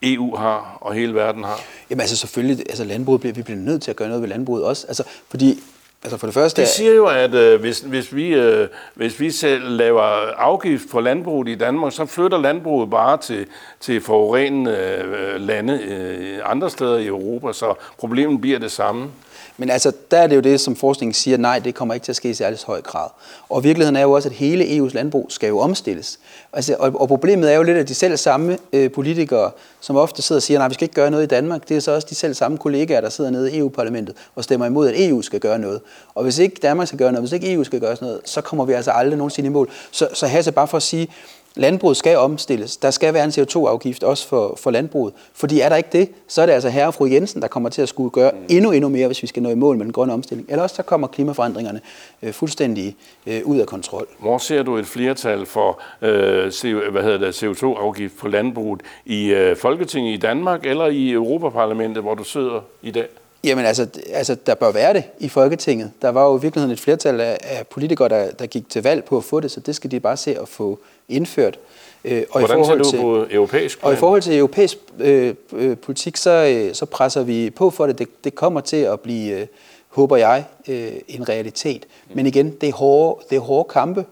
EU 0.02 0.36
har 0.36 0.78
og 0.80 0.94
hele 0.94 1.14
verden 1.14 1.44
har? 1.44 1.60
Jamen 1.90 2.00
altså 2.00 2.16
selvfølgelig, 2.16 2.58
altså 2.68 2.84
landbruget 2.84 3.20
bliver, 3.20 3.34
vi 3.34 3.42
bliver 3.42 3.58
nødt 3.58 3.82
til 3.82 3.90
at 3.90 3.96
gøre 3.96 4.08
noget 4.08 4.22
ved 4.22 4.28
landbruget 4.28 4.64
også. 4.64 4.86
Altså, 4.86 5.02
fordi 5.28 5.60
Altså 6.04 6.16
for 6.18 6.26
det 6.26 6.34
første... 6.34 6.62
Det 6.62 6.68
siger 6.68 6.94
jo, 6.94 7.06
at 7.06 7.34
øh, 7.34 7.60
hvis, 7.60 7.80
hvis, 7.80 8.14
vi, 8.14 8.34
øh, 8.34 8.68
hvis 8.94 9.20
vi 9.20 9.30
selv 9.30 9.68
laver 9.68 10.02
afgift 10.36 10.84
på 10.90 11.00
landbruget 11.00 11.48
i 11.48 11.54
Danmark, 11.54 11.92
så 11.92 12.06
flytter 12.06 12.38
landbruget 12.38 12.90
bare 12.90 13.16
til, 13.16 13.46
til 13.80 14.00
forurenende 14.00 14.72
øh, 14.72 15.40
lande 15.40 15.80
øh, 15.82 16.38
andre 16.44 16.70
steder 16.70 16.98
i 16.98 17.06
Europa, 17.06 17.52
så 17.52 17.74
problemet 17.98 18.40
bliver 18.40 18.58
det 18.58 18.72
samme. 18.72 19.10
Men 19.56 19.70
altså, 19.70 19.92
der 20.10 20.18
er 20.18 20.26
det 20.26 20.36
jo 20.36 20.40
det, 20.40 20.60
som 20.60 20.76
forskningen 20.76 21.14
siger, 21.14 21.36
nej, 21.36 21.58
det 21.58 21.74
kommer 21.74 21.94
ikke 21.94 22.04
til 22.04 22.12
at 22.12 22.16
ske 22.16 22.30
i 22.30 22.34
særlig 22.34 22.58
høj 22.66 22.80
grad. 22.80 23.08
Og 23.48 23.64
virkeligheden 23.64 23.96
er 23.96 24.00
jo 24.00 24.12
også, 24.12 24.28
at 24.28 24.34
hele 24.34 24.64
EU's 24.64 24.94
landbrug 24.94 25.26
skal 25.28 25.48
jo 25.48 25.58
omstilles. 25.58 26.18
Altså, 26.52 26.76
og, 26.78 27.00
og 27.00 27.08
problemet 27.08 27.52
er 27.52 27.56
jo 27.56 27.62
lidt, 27.62 27.78
at 27.78 27.88
de 27.88 27.94
selv 27.94 28.16
samme 28.16 28.58
øh, 28.72 28.90
politikere, 28.92 29.50
som 29.80 29.96
ofte 29.96 30.22
sidder 30.22 30.38
og 30.38 30.42
siger, 30.42 30.58
nej, 30.58 30.68
vi 30.68 30.74
skal 30.74 30.84
ikke 30.84 30.94
gøre 30.94 31.10
noget 31.10 31.24
i 31.24 31.26
Danmark, 31.26 31.68
det 31.68 31.76
er 31.76 31.80
så 31.80 31.94
også 31.94 32.06
de 32.10 32.14
selv 32.14 32.34
samme 32.34 32.58
kollegaer, 32.58 33.00
der 33.00 33.08
sidder 33.08 33.30
nede 33.30 33.52
i 33.52 33.58
EU-parlamentet 33.58 34.14
og 34.34 34.44
stemmer 34.44 34.66
imod, 34.66 34.88
at 34.88 34.94
EU 34.96 35.22
skal 35.22 35.40
gøre 35.40 35.58
noget. 35.58 35.80
Og 36.14 36.22
hvis 36.22 36.38
ikke 36.38 36.56
Danmark 36.62 36.88
skal 36.88 36.98
gøre 36.98 37.12
noget, 37.12 37.22
hvis 37.22 37.32
ikke 37.32 37.52
EU 37.52 37.64
skal 37.64 37.80
gøre 37.80 37.96
noget, 38.00 38.20
så 38.24 38.40
kommer 38.40 38.64
vi 38.64 38.72
altså 38.72 38.90
aldrig 38.90 39.18
nogensinde 39.18 39.46
i 39.46 39.50
mål. 39.50 39.70
Så, 39.90 40.08
så 40.14 40.26
her 40.26 40.42
er 40.46 40.50
bare 40.50 40.68
for 40.68 40.76
at 40.76 40.82
sige, 40.82 41.08
landbruget 41.56 41.96
skal 41.96 42.16
omstilles. 42.16 42.76
Der 42.76 42.90
skal 42.90 43.14
være 43.14 43.24
en 43.24 43.30
CO2-afgift 43.30 44.02
også 44.02 44.28
for, 44.28 44.58
for 44.62 44.70
landbruget. 44.70 45.14
Fordi 45.34 45.60
er 45.60 45.68
der 45.68 45.76
ikke 45.76 45.88
det, 45.92 46.08
så 46.28 46.42
er 46.42 46.46
det 46.46 46.52
altså 46.52 46.68
herre 46.68 46.86
og 46.86 46.94
fru 46.94 47.06
Jensen, 47.06 47.42
der 47.42 47.48
kommer 47.48 47.68
til 47.68 47.82
at 47.82 47.88
skulle 47.88 48.10
gøre 48.10 48.30
mm. 48.30 48.46
endnu, 48.50 48.70
endnu 48.70 48.88
mere, 48.88 49.06
hvis 49.06 49.22
vi 49.22 49.26
skal 49.26 49.42
nå 49.42 49.48
i 49.48 49.54
mål 49.54 49.76
med 49.76 49.84
den 49.84 49.92
grønne 49.92 50.12
omstilling. 50.12 50.50
Eller 50.50 50.62
også 50.62 50.76
så 50.76 50.82
kommer 50.82 51.06
klimaforandringerne 51.06 51.80
øh, 52.22 52.32
fuldstændig 52.32 52.96
øh, 53.26 53.40
ud 53.44 53.58
af 53.58 53.66
kontrol. 53.66 54.06
Hvor 54.18 54.38
ser 54.38 54.62
du 54.62 54.76
et 54.76 54.86
flertal 54.86 55.46
for 55.46 55.80
øh, 56.02 56.50
CO, 56.50 56.90
hvad 56.90 57.02
hedder 57.02 57.18
det, 57.18 57.42
CO2-afgift 57.42 58.16
på 58.18 58.28
landbruget 58.28 58.80
i 59.04 59.26
øh, 59.26 59.56
Folketinget 59.56 60.12
i 60.12 60.16
Danmark 60.16 60.66
eller 60.66 60.86
i 60.86 61.10
Europaparlamentet, 61.10 62.02
hvor 62.02 62.14
du 62.14 62.24
sidder 62.24 62.60
i 62.82 62.90
dag? 62.90 63.08
Jamen 63.44 63.64
altså, 63.64 63.86
altså, 64.12 64.36
der 64.46 64.54
bør 64.54 64.72
være 64.72 64.94
det 64.94 65.04
i 65.18 65.28
Folketinget. 65.28 65.90
Der 66.02 66.08
var 66.08 66.28
jo 66.28 66.38
i 66.38 66.40
virkeligheden 66.40 66.72
et 66.72 66.80
flertal 66.80 67.20
af, 67.20 67.38
af 67.42 67.66
politikere, 67.66 68.08
der, 68.08 68.30
der 68.30 68.46
gik 68.46 68.68
til 68.68 68.82
valg 68.82 69.04
på 69.04 69.16
at 69.16 69.24
få 69.24 69.40
det, 69.40 69.50
så 69.50 69.60
det 69.60 69.74
skal 69.74 69.90
de 69.90 70.00
bare 70.00 70.16
se 70.16 70.40
at 70.40 70.48
få 70.48 70.78
indført. 71.08 71.58
Øh, 72.04 72.24
og 72.30 72.40
Hvordan 72.40 72.60
i 72.60 72.64
forhold 72.64 72.84
ser 72.84 72.96
du 72.96 73.02
på 73.02 73.26
europæisk 73.30 73.78
plan? 73.78 73.88
Og 73.88 73.94
i 73.94 73.96
forhold 73.96 74.22
til 74.22 74.38
europæisk 74.38 74.78
øh, 74.98 75.34
øh, 75.52 75.76
politik, 75.76 76.16
så, 76.16 76.30
øh, 76.30 76.74
så 76.74 76.86
presser 76.86 77.22
vi 77.22 77.50
på 77.50 77.70
for 77.70 77.86
det. 77.86 77.98
det. 77.98 78.24
Det 78.24 78.34
kommer 78.34 78.60
til 78.60 78.76
at 78.76 79.00
blive, 79.00 79.40
øh, 79.40 79.46
håber 79.88 80.16
jeg, 80.16 80.44
øh, 80.68 80.92
en 81.08 81.28
realitet. 81.28 81.86
Men 82.14 82.26
igen, 82.26 82.50
det 82.60 82.68
er 82.68 82.72
hårde, 82.72 83.24
det 83.30 83.36
er 83.36 83.40
hårde 83.40 83.68
kampe, 83.68 84.04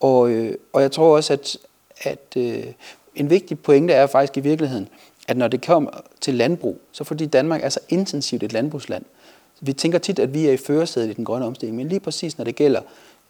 og, 0.00 0.30
øh, 0.30 0.54
og 0.72 0.82
jeg 0.82 0.92
tror 0.92 1.16
også, 1.16 1.32
at, 1.32 1.56
at 2.02 2.36
øh, 2.36 2.64
en 3.14 3.30
vigtig 3.30 3.58
pointe 3.58 3.94
er 3.94 4.06
faktisk 4.06 4.36
i 4.36 4.40
virkeligheden, 4.40 4.88
at 5.30 5.36
når 5.36 5.48
det 5.48 5.66
kommer 5.66 5.90
til 6.20 6.34
landbrug, 6.34 6.80
så 6.92 7.04
fordi 7.04 7.26
Danmark 7.26 7.64
er 7.64 7.68
så 7.68 7.80
intensivt 7.88 8.42
et 8.42 8.52
landbrugsland, 8.52 9.04
vi 9.60 9.72
tænker 9.72 9.98
tit, 9.98 10.18
at 10.18 10.34
vi 10.34 10.46
er 10.46 10.52
i 10.52 10.56
førersædet 10.56 11.10
i 11.10 11.12
den 11.12 11.24
grønne 11.24 11.46
omstilling, 11.46 11.76
men 11.76 11.88
lige 11.88 12.00
præcis 12.00 12.38
når 12.38 12.44
det 12.44 12.56
gælder 12.56 12.80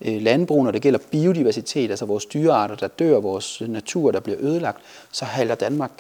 øh, 0.01 0.23
landbrug, 0.23 0.65
når 0.65 0.71
det 0.71 0.83
gælder 0.83 0.99
biodiversitet, 1.11 1.91
altså 1.91 2.07
vores 2.07 2.27
dyrearter, 2.27 2.75
der 2.75 2.89
dør, 2.89 3.21
vores 3.21 3.63
natur, 3.67 4.11
der 4.11 4.21
bliver 4.21 4.39
ødelagt, 4.41 4.79
så 5.13 5.25
halter 5.25 5.55
Danmark 5.55 5.91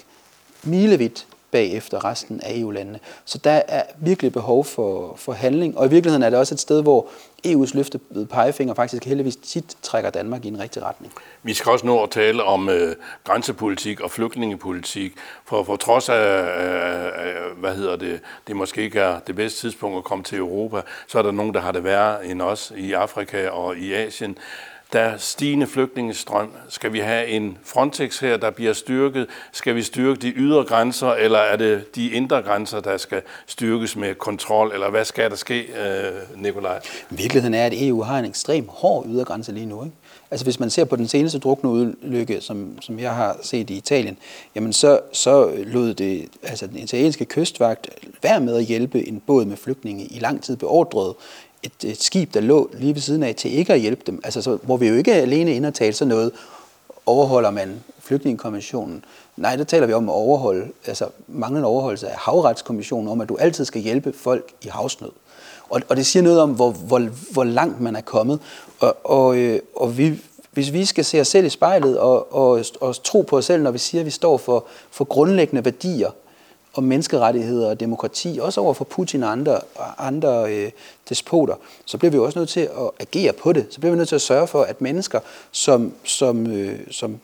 milevidt 0.64 1.26
bagefter 1.50 2.04
resten 2.04 2.40
af 2.40 2.58
EU-landene. 2.58 2.98
Så 3.24 3.38
der 3.38 3.62
er 3.68 3.82
virkelig 3.98 4.32
behov 4.32 4.64
for, 4.64 5.14
for 5.16 5.32
handling, 5.32 5.78
og 5.78 5.86
i 5.86 5.90
virkeligheden 5.90 6.22
er 6.22 6.30
det 6.30 6.38
også 6.38 6.54
et 6.54 6.60
sted, 6.60 6.82
hvor 6.82 7.08
EU's 7.46 7.76
løftede 7.76 8.26
pegefinger 8.26 8.74
faktisk 8.74 9.04
heldigvis 9.04 9.36
tit 9.36 9.76
trækker 9.82 10.10
Danmark 10.10 10.44
i 10.44 10.48
en 10.48 10.60
rigtig 10.60 10.82
retning. 10.82 11.12
Vi 11.42 11.54
skal 11.54 11.72
også 11.72 11.86
nå 11.86 12.02
at 12.02 12.10
tale 12.10 12.42
om 12.44 12.68
øh, 12.68 12.96
grænsepolitik 13.24 14.00
og 14.00 14.10
flygtningepolitik, 14.10 15.12
for 15.44 15.64
for 15.64 15.76
trods 15.76 16.08
af, 16.08 16.42
øh, 16.42 17.58
hvad 17.58 17.74
hedder 17.74 17.96
det, 17.96 18.20
det 18.46 18.56
måske 18.56 18.82
ikke 18.82 19.00
er 19.00 19.18
det 19.18 19.36
bedste 19.36 19.60
tidspunkt 19.60 19.98
at 19.98 20.04
komme 20.04 20.24
til 20.24 20.38
Europa, 20.38 20.80
så 21.06 21.18
er 21.18 21.22
der 21.22 21.30
nogen, 21.30 21.54
der 21.54 21.60
har 21.60 21.72
det 21.72 21.84
værre 21.84 22.26
end 22.26 22.42
os 22.42 22.72
i 22.76 22.92
Afrika 22.92 23.48
og 23.48 23.76
i 23.76 23.92
Asien. 23.92 24.38
Der 24.92 25.00
er 25.00 25.16
stigende 25.16 25.66
flygtningestrøm. 25.66 26.50
Skal 26.68 26.92
vi 26.92 26.98
have 26.98 27.26
en 27.26 27.58
Frontex 27.64 28.20
her, 28.20 28.36
der 28.36 28.50
bliver 28.50 28.72
styrket? 28.72 29.26
Skal 29.52 29.74
vi 29.74 29.82
styrke 29.82 30.20
de 30.20 30.28
ydre 30.28 30.64
grænser, 30.64 31.08
eller 31.08 31.38
er 31.38 31.56
det 31.56 31.94
de 31.94 32.10
indre 32.10 32.42
grænser, 32.42 32.80
der 32.80 32.96
skal 32.96 33.22
styrkes 33.46 33.96
med 33.96 34.14
kontrol? 34.14 34.72
Eller 34.72 34.90
hvad 34.90 35.04
skal 35.04 35.30
der 35.30 35.36
ske, 35.36 35.60
øh, 35.60 36.42
Nikolaj? 36.42 36.80
Virkeligheden 37.10 37.54
er, 37.54 37.66
at 37.66 37.72
EU 37.76 38.02
har 38.02 38.18
en 38.18 38.24
ekstrem 38.24 38.68
hård 38.68 39.06
ydergrænse 39.06 39.52
lige 39.52 39.66
nu. 39.66 39.84
Ikke? 39.84 39.96
Altså 40.30 40.46
hvis 40.46 40.60
man 40.60 40.70
ser 40.70 40.84
på 40.84 40.96
den 40.96 41.08
seneste 41.08 41.38
drukneulykke, 41.38 42.40
som, 42.40 42.78
som 42.80 42.98
jeg 42.98 43.14
har 43.14 43.36
set 43.42 43.70
i 43.70 43.76
Italien, 43.76 44.16
jamen 44.54 44.72
så, 44.72 45.00
så 45.12 45.52
lod 45.56 45.94
det, 45.94 46.28
altså 46.42 46.66
den 46.66 46.76
italienske 46.76 47.24
kystvagt 47.24 47.90
være 48.22 48.40
med 48.40 48.56
at 48.56 48.64
hjælpe 48.64 49.08
en 49.08 49.22
båd 49.26 49.44
med 49.44 49.56
flygtninge 49.56 50.04
i 50.04 50.18
lang 50.18 50.42
tid 50.42 50.56
beordret 50.56 51.14
et, 51.62 51.72
et 51.84 52.02
skib, 52.02 52.34
der 52.34 52.40
lå 52.40 52.70
lige 52.74 52.94
ved 52.94 53.02
siden 53.02 53.22
af, 53.22 53.34
til 53.34 53.52
ikke 53.52 53.72
at 53.72 53.80
hjælpe 53.80 54.02
dem. 54.06 54.20
Altså, 54.24 54.42
så, 54.42 54.58
hvor 54.62 54.76
vi 54.76 54.88
jo 54.88 54.94
ikke 54.94 55.14
alene 55.14 55.54
ind 55.54 55.66
og 55.66 55.74
tale 55.74 55.92
sådan 55.92 56.08
noget, 56.08 56.32
overholder 57.06 57.50
man 57.50 57.84
flygtningekonventionen. 57.98 59.04
Nej, 59.36 59.56
der 59.56 59.64
taler 59.64 59.86
vi 59.86 59.92
om 59.92 60.08
at 60.08 60.14
overholde, 60.14 60.68
altså 60.86 61.06
manglende 61.28 61.68
overholdelse 61.68 62.08
af 62.08 62.16
havretskommissionen, 62.18 63.08
om 63.08 63.20
at 63.20 63.28
du 63.28 63.36
altid 63.36 63.64
skal 63.64 63.82
hjælpe 63.82 64.12
folk 64.12 64.52
i 64.62 64.68
havsnød. 64.68 65.10
Og, 65.70 65.80
og 65.88 65.96
det 65.96 66.06
siger 66.06 66.22
noget 66.22 66.40
om, 66.40 66.50
hvor, 66.50 66.70
hvor, 66.70 67.08
hvor 67.32 67.44
langt 67.44 67.80
man 67.80 67.96
er 67.96 68.00
kommet. 68.00 68.40
Og, 68.80 68.96
og, 69.04 69.36
øh, 69.36 69.60
og 69.76 69.98
vi, 69.98 70.20
hvis 70.50 70.72
vi 70.72 70.84
skal 70.84 71.04
se 71.04 71.20
os 71.20 71.28
selv 71.28 71.46
i 71.46 71.48
spejlet 71.48 71.98
og, 71.98 72.34
og, 72.34 72.64
og 72.80 73.02
tro 73.04 73.22
på 73.22 73.36
os 73.36 73.44
selv, 73.44 73.62
når 73.62 73.70
vi 73.70 73.78
siger, 73.78 74.00
at 74.00 74.06
vi 74.06 74.10
står 74.10 74.36
for, 74.36 74.66
for 74.90 75.04
grundlæggende 75.04 75.64
værdier, 75.64 76.10
om 76.74 76.84
menneskerettigheder 76.84 77.68
og 77.68 77.80
demokrati, 77.80 78.38
også 78.42 78.60
over 78.60 78.74
for 78.74 78.84
Putin 78.84 79.22
og 79.22 79.32
andre, 79.32 79.60
andre 79.98 80.54
øh, 80.54 80.70
despoter, 81.08 81.54
så 81.84 81.98
bliver 81.98 82.12
vi 82.12 82.18
også 82.18 82.38
nødt 82.38 82.48
til 82.48 82.60
at 82.60 82.90
agere 83.00 83.32
på 83.32 83.52
det. 83.52 83.66
Så 83.70 83.80
bliver 83.80 83.92
vi 83.92 83.96
nødt 83.96 84.08
til 84.08 84.14
at 84.14 84.20
sørge 84.20 84.46
for, 84.46 84.62
at 84.62 84.80
mennesker, 84.80 85.20
som, 85.50 85.92
som, 86.04 86.46
øh, 86.46 86.78
som, 86.90 87.18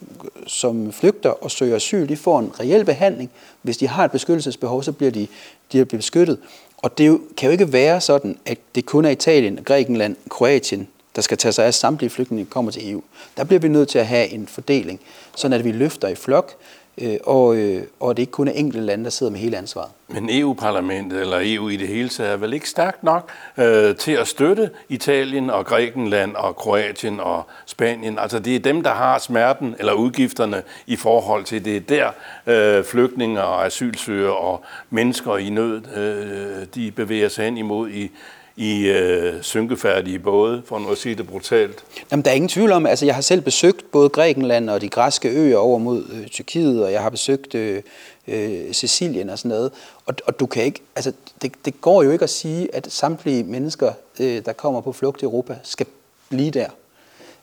som 0.47 0.93
flygter 0.93 1.31
og 1.31 1.50
søger 1.50 1.76
asyl, 1.76 2.09
de 2.09 2.17
får 2.17 2.38
en 2.38 2.53
reel 2.61 2.85
behandling. 2.85 3.31
Hvis 3.62 3.76
de 3.76 3.88
har 3.88 4.05
et 4.05 4.11
beskyttelsesbehov, 4.11 4.83
så 4.83 4.93
bliver 4.93 5.11
de, 5.11 5.26
de 5.73 5.85
bliver 5.85 5.99
beskyttet. 5.99 6.38
Og 6.76 6.99
det 6.99 7.21
kan 7.37 7.47
jo 7.47 7.53
ikke 7.53 7.73
være 7.73 8.00
sådan, 8.00 8.38
at 8.47 8.59
det 8.75 8.87
kun 8.87 9.05
er 9.05 9.11
Italien, 9.11 9.61
Grækenland, 9.65 10.17
Kroatien, 10.31 10.88
der 11.17 11.23
skal 11.23 11.38
tage 11.38 11.53
sig 11.53 11.67
af 11.67 11.75
samtlige 11.75 12.11
flygtninge, 12.11 12.47
kommer 12.47 12.73
til 12.73 12.93
EU. 12.93 13.03
Der 13.37 13.45
bliver 13.45 13.61
vi 13.61 13.69
nødt 13.69 13.88
til 13.88 13.99
at 13.99 14.07
have 14.07 14.29
en 14.29 14.47
fordeling, 14.47 15.00
sådan 15.37 15.59
at 15.59 15.65
vi 15.65 15.73
løfter 15.73 16.09
i 16.09 16.15
flok, 16.15 16.55
øh, 16.99 17.17
og, 17.25 17.57
øh, 17.57 17.83
og 18.00 18.17
det 18.17 18.23
ikke 18.23 18.33
kun 18.33 18.49
er 18.49 18.53
enkelte 18.53 18.87
lande, 18.87 19.05
der 19.05 19.11
sidder 19.11 19.33
med 19.33 19.41
hele 19.41 19.57
ansvaret. 19.57 19.91
Men 20.09 20.29
EU-parlamentet, 20.31 21.21
eller 21.21 21.38
EU 21.43 21.69
i 21.69 21.76
det 21.76 21.88
hele 21.88 22.09
taget, 22.09 22.33
er 22.33 22.37
vel 22.37 22.52
ikke 22.52 22.69
stærkt 22.69 23.02
nok 23.02 23.30
øh, 23.59 23.97
til 23.97 24.13
at 24.13 24.28
støtte 24.28 24.71
Italien 24.89 25.50
og 25.50 25.67
Grækenland 25.67 26.35
og 26.35 26.56
Kroatien 26.56 27.21
og 27.21 27.47
Spanien? 27.67 28.19
Altså 28.19 28.39
det 28.39 28.56
er 28.56 28.61
dem, 28.61 28.82
der 28.82 28.91
har 28.91 29.19
smerten 29.19 29.75
eller 29.78 29.93
udgifterne 29.93 30.63
i 30.87 30.97
forhold 30.97 31.45
til 31.45 31.65
det. 31.65 31.76
er 31.76 32.13
der 32.47 32.78
øh, 32.78 32.85
flygtninge 32.85 33.43
og 33.43 33.67
asylsøgere 33.67 34.37
og 34.37 34.65
mennesker 34.91 35.37
i 35.37 35.50
nød, 35.50 35.97
øh, 35.97 36.67
de 36.75 36.91
bevæger 36.91 37.28
sig 37.28 37.45
hen 37.45 37.59
imod 37.59 37.91
i 37.91 38.11
i 38.56 38.86
øh, 38.86 39.42
synkefærdige 39.42 40.19
både, 40.19 40.62
for 40.66 40.78
nu 40.78 40.90
at 40.90 40.99
sige 40.99 41.14
det 41.14 41.26
brutalt? 41.26 41.84
Jamen, 42.10 42.25
der 42.25 42.30
er 42.30 42.34
ingen 42.34 42.49
tvivl 42.49 42.73
om, 42.73 42.86
altså 42.86 43.06
jeg 43.06 43.14
har 43.14 43.23
selv 43.23 43.40
besøgt 43.40 43.90
både 43.92 44.08
Grækenland 44.08 44.71
og 44.71 44.80
de 44.80 44.88
græske 44.88 45.28
øer 45.28 45.56
over 45.56 45.78
mod 45.78 46.04
øh, 46.12 46.26
Tyrkiet, 46.26 46.84
og 46.84 46.92
jeg 46.92 47.02
har 47.02 47.10
besøgt 47.10 47.54
øh, 47.54 47.82
øh, 48.28 48.73
Sicilien 48.73 49.30
og 49.30 49.38
sådan 49.38 49.49
noget. 49.49 49.73
Og, 50.06 50.14
og 50.26 50.40
du 50.40 50.47
kan 50.47 50.64
ikke, 50.64 50.80
altså 50.97 51.12
det, 51.42 51.52
det 51.64 51.80
går 51.80 52.02
jo 52.02 52.10
ikke 52.10 52.23
at 52.23 52.30
sige, 52.30 52.75
at 52.75 52.92
samtlige 52.92 53.45
mennesker, 53.45 53.92
øh, 54.21 54.45
der 54.45 54.52
kommer 54.52 54.80
på 54.80 54.92
flugt 54.92 55.23
i 55.23 55.25
Europa, 55.25 55.58
skal 55.62 55.86
blive 56.28 56.50
der. 56.50 56.69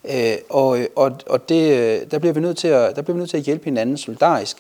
Øh, 0.10 0.38
og 0.50 0.80
og, 0.96 1.12
og 1.28 1.50
det, 1.50 1.78
øh, 1.78 2.12
der, 2.12 2.20
bliver 2.20 2.34
vi 2.34 2.40
nødt 2.40 2.58
til 2.58 2.68
at, 2.68 2.96
der 2.96 3.02
bliver 3.02 3.14
vi 3.14 3.20
nødt 3.20 3.30
til 3.30 3.38
at 3.38 3.44
hjælpe 3.44 3.66
hinanden 3.66 3.98
solidarisk. 3.98 4.58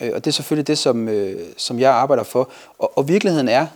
Øh, 0.00 0.10
og 0.14 0.24
det 0.24 0.30
er 0.30 0.32
selvfølgelig 0.32 0.66
det, 0.66 0.78
som, 0.78 1.08
øh, 1.08 1.40
som 1.56 1.80
jeg 1.80 1.92
arbejder 1.92 2.22
for. 2.22 2.50
Og, 2.78 2.98
og 2.98 3.08
virkeligheden 3.08 3.48
er, 3.48 3.66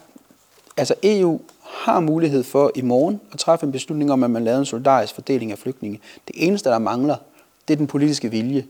altså 0.77 0.95
EU 1.03 1.41
har 1.71 2.01
mulighed 2.01 2.43
for 2.43 2.73
i 2.75 2.83
morgen 2.83 3.21
at 3.33 3.39
træffe 3.39 3.67
en 3.67 3.73
beslutning 3.73 4.13
om, 4.13 4.23
at 4.23 4.31
man 4.31 4.45
laver 4.45 4.59
en 4.59 4.65
solidarisk 4.65 5.15
fordeling 5.15 5.53
af 5.53 5.59
flygtninge. 5.59 6.01
Det 6.29 6.47
eneste, 6.47 6.71
der 6.71 6.79
mangler, 6.79 7.17
det 7.69 7.75
er 7.75 7.79
den 7.79 7.87
politiske 7.87 8.31
vilje. 8.31 8.67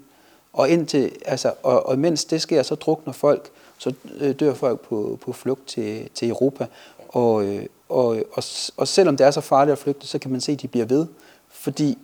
Og, 0.52 0.68
indtil, 0.68 1.12
altså, 1.24 1.52
og, 1.62 1.87
og 1.87 1.98
mens 1.98 2.24
det 2.24 2.42
sker, 2.42 2.62
så 2.62 2.74
drukner 2.74 3.12
folk, 3.12 3.50
så 3.78 3.92
øh, 4.20 4.35
dør 4.40 4.54
folk 4.54 4.80
på, 4.80 5.18
på 5.22 5.32
flugt 5.32 5.66
til, 5.66 6.09
til 6.14 6.28
Europa. 6.28 6.66
Og, 7.09 7.44
øh, 7.44 7.66
og, 7.88 8.06
og, 8.32 8.42
og 8.76 8.88
selvom 8.88 9.16
det 9.16 9.26
er 9.26 9.30
så 9.30 9.40
farligt 9.40 9.72
at 9.72 9.78
flygte, 9.78 10.06
så 10.06 10.18
kan 10.18 10.30
man 10.30 10.40
se, 10.40 10.52
at 10.52 10.62
de 10.62 10.68
bliver 10.68 10.87
ved. 10.87 11.06
Fordi 11.48 11.98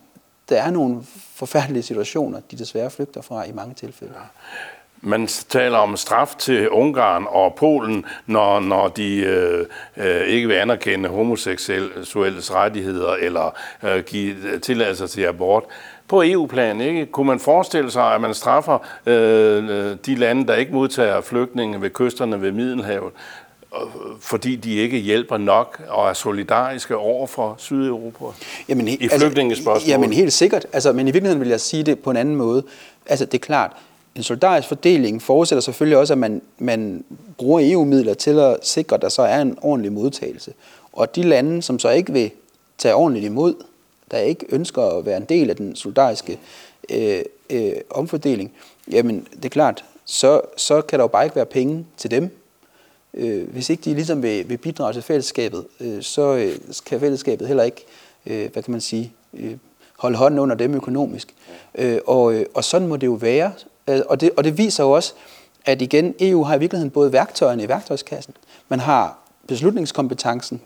der 0.48 0.62
er 0.62 0.70
nogle 0.70 1.02
forfærdelige 1.34 1.82
situationer, 1.82 2.40
de 2.50 2.58
desværre 2.58 2.90
flygter 2.90 3.20
fra 3.20 3.44
i 3.44 3.52
mange 3.52 3.74
tilfælde. 3.74 4.12
Ja. 4.16 4.24
Man 5.04 5.26
taler 5.26 5.78
om 5.78 5.96
straf 5.96 6.34
til 6.38 6.70
Ungarn 6.70 7.26
og 7.28 7.54
Polen, 7.54 8.04
når, 8.26 8.60
når 8.60 8.88
de 8.88 9.16
øh, 9.16 9.66
øh, 9.96 10.26
ikke 10.26 10.48
vil 10.48 10.54
anerkende 10.54 11.08
homoseksuelles 11.08 12.54
rettigheder 12.54 13.12
eller 13.12 13.56
øh, 13.82 14.04
give 14.04 14.58
tilladelser 14.58 15.06
til 15.06 15.22
abort. 15.22 15.64
På 16.08 16.22
EU-plan, 16.22 16.80
ikke? 16.80 17.06
kunne 17.06 17.26
man 17.26 17.40
forestille 17.40 17.90
sig, 17.90 18.14
at 18.14 18.20
man 18.20 18.34
straffer 18.34 18.78
øh, 19.06 19.96
de 20.06 20.14
lande, 20.14 20.46
der 20.46 20.54
ikke 20.54 20.72
modtager 20.72 21.20
flygtninge 21.20 21.82
ved 21.82 21.90
kysterne 21.90 22.42
ved 22.42 22.52
Middelhavet, 22.52 23.12
fordi 24.20 24.56
de 24.56 24.74
ikke 24.74 24.98
hjælper 24.98 25.36
nok 25.36 25.82
og 25.88 26.08
er 26.08 26.12
solidariske 26.12 26.96
over 26.96 27.26
for 27.26 27.54
Sydeuropa 27.58 28.24
jamen, 28.68 28.88
i 28.88 28.98
altså, 29.02 29.18
flygtningespørgsmål? 29.18 29.88
Jamen 29.88 30.12
helt 30.12 30.32
sikkert, 30.32 30.66
altså, 30.72 30.92
men 30.92 31.08
i 31.08 31.10
virkeligheden 31.10 31.40
vil 31.40 31.48
jeg 31.48 31.60
sige 31.60 31.82
det 31.82 31.98
på 31.98 32.10
en 32.10 32.16
anden 32.16 32.36
måde. 32.36 32.62
Altså 33.06 33.24
det 33.24 33.34
er 33.34 33.38
klart, 33.38 33.72
en 34.14 34.22
solidarisk 34.22 34.68
fordeling 34.68 35.22
forudsætter 35.22 35.60
selvfølgelig 35.60 35.98
også, 35.98 36.14
at 36.14 36.18
man, 36.18 36.42
man 36.58 37.04
bruger 37.38 37.72
EU-midler 37.72 38.14
til 38.14 38.38
at 38.38 38.56
sikre, 38.62 38.96
at 38.96 39.02
der 39.02 39.08
så 39.08 39.22
er 39.22 39.40
en 39.40 39.58
ordentlig 39.62 39.92
modtagelse. 39.92 40.52
Og 40.92 41.16
de 41.16 41.22
lande, 41.22 41.62
som 41.62 41.78
så 41.78 41.90
ikke 41.90 42.12
vil 42.12 42.30
tage 42.78 42.94
ordentligt 42.94 43.26
imod, 43.26 43.54
der 44.10 44.18
ikke 44.18 44.46
ønsker 44.48 44.82
at 44.82 45.06
være 45.06 45.16
en 45.16 45.24
del 45.24 45.50
af 45.50 45.56
den 45.56 45.76
solidariske 45.76 46.38
øh, 46.90 47.22
øh, 47.50 47.72
omfordeling, 47.90 48.52
jamen 48.90 49.26
det 49.36 49.44
er 49.44 49.48
klart, 49.48 49.84
så, 50.04 50.40
så 50.56 50.82
kan 50.82 50.98
der 50.98 51.02
jo 51.02 51.08
bare 51.08 51.24
ikke 51.24 51.36
være 51.36 51.46
penge 51.46 51.86
til 51.96 52.10
dem. 52.10 52.30
Øh, 53.14 53.48
hvis 53.48 53.70
ikke 53.70 53.82
de 53.84 53.94
ligesom 53.94 54.22
vil, 54.22 54.48
vil 54.48 54.56
bidrage 54.56 54.92
til 54.92 55.02
fællesskabet, 55.02 55.64
øh, 55.80 56.02
så 56.02 56.34
øh, 56.34 56.58
kan 56.86 57.00
fællesskabet 57.00 57.46
heller 57.46 57.62
ikke, 57.62 57.84
øh, 58.26 58.52
hvad 58.52 58.62
kan 58.62 58.72
man 58.72 58.80
sige, 58.80 59.12
øh, 59.34 59.56
holde 59.98 60.16
hånden 60.16 60.38
under 60.40 60.56
dem 60.56 60.74
økonomisk. 60.74 61.34
Øh, 61.74 61.98
og, 62.06 62.34
øh, 62.34 62.46
og 62.54 62.64
sådan 62.64 62.88
må 62.88 62.96
det 62.96 63.06
jo 63.06 63.12
være. 63.12 63.52
Øh, 63.92 64.02
og 64.08 64.20
det, 64.20 64.30
og 64.36 64.44
det 64.44 64.58
viser 64.58 64.84
jo 64.84 64.90
også, 64.90 65.12
at 65.64 65.82
igen, 65.82 66.14
EU 66.20 66.42
har 66.44 66.54
i 66.56 66.58
virkeligheden 66.58 66.90
både 66.90 67.12
værktøjerne 67.12 67.62
i 67.62 67.68
værktøjskassen, 67.68 68.34
man 68.68 68.80
har 68.80 69.18
beslutningskompetencen, 69.48 70.60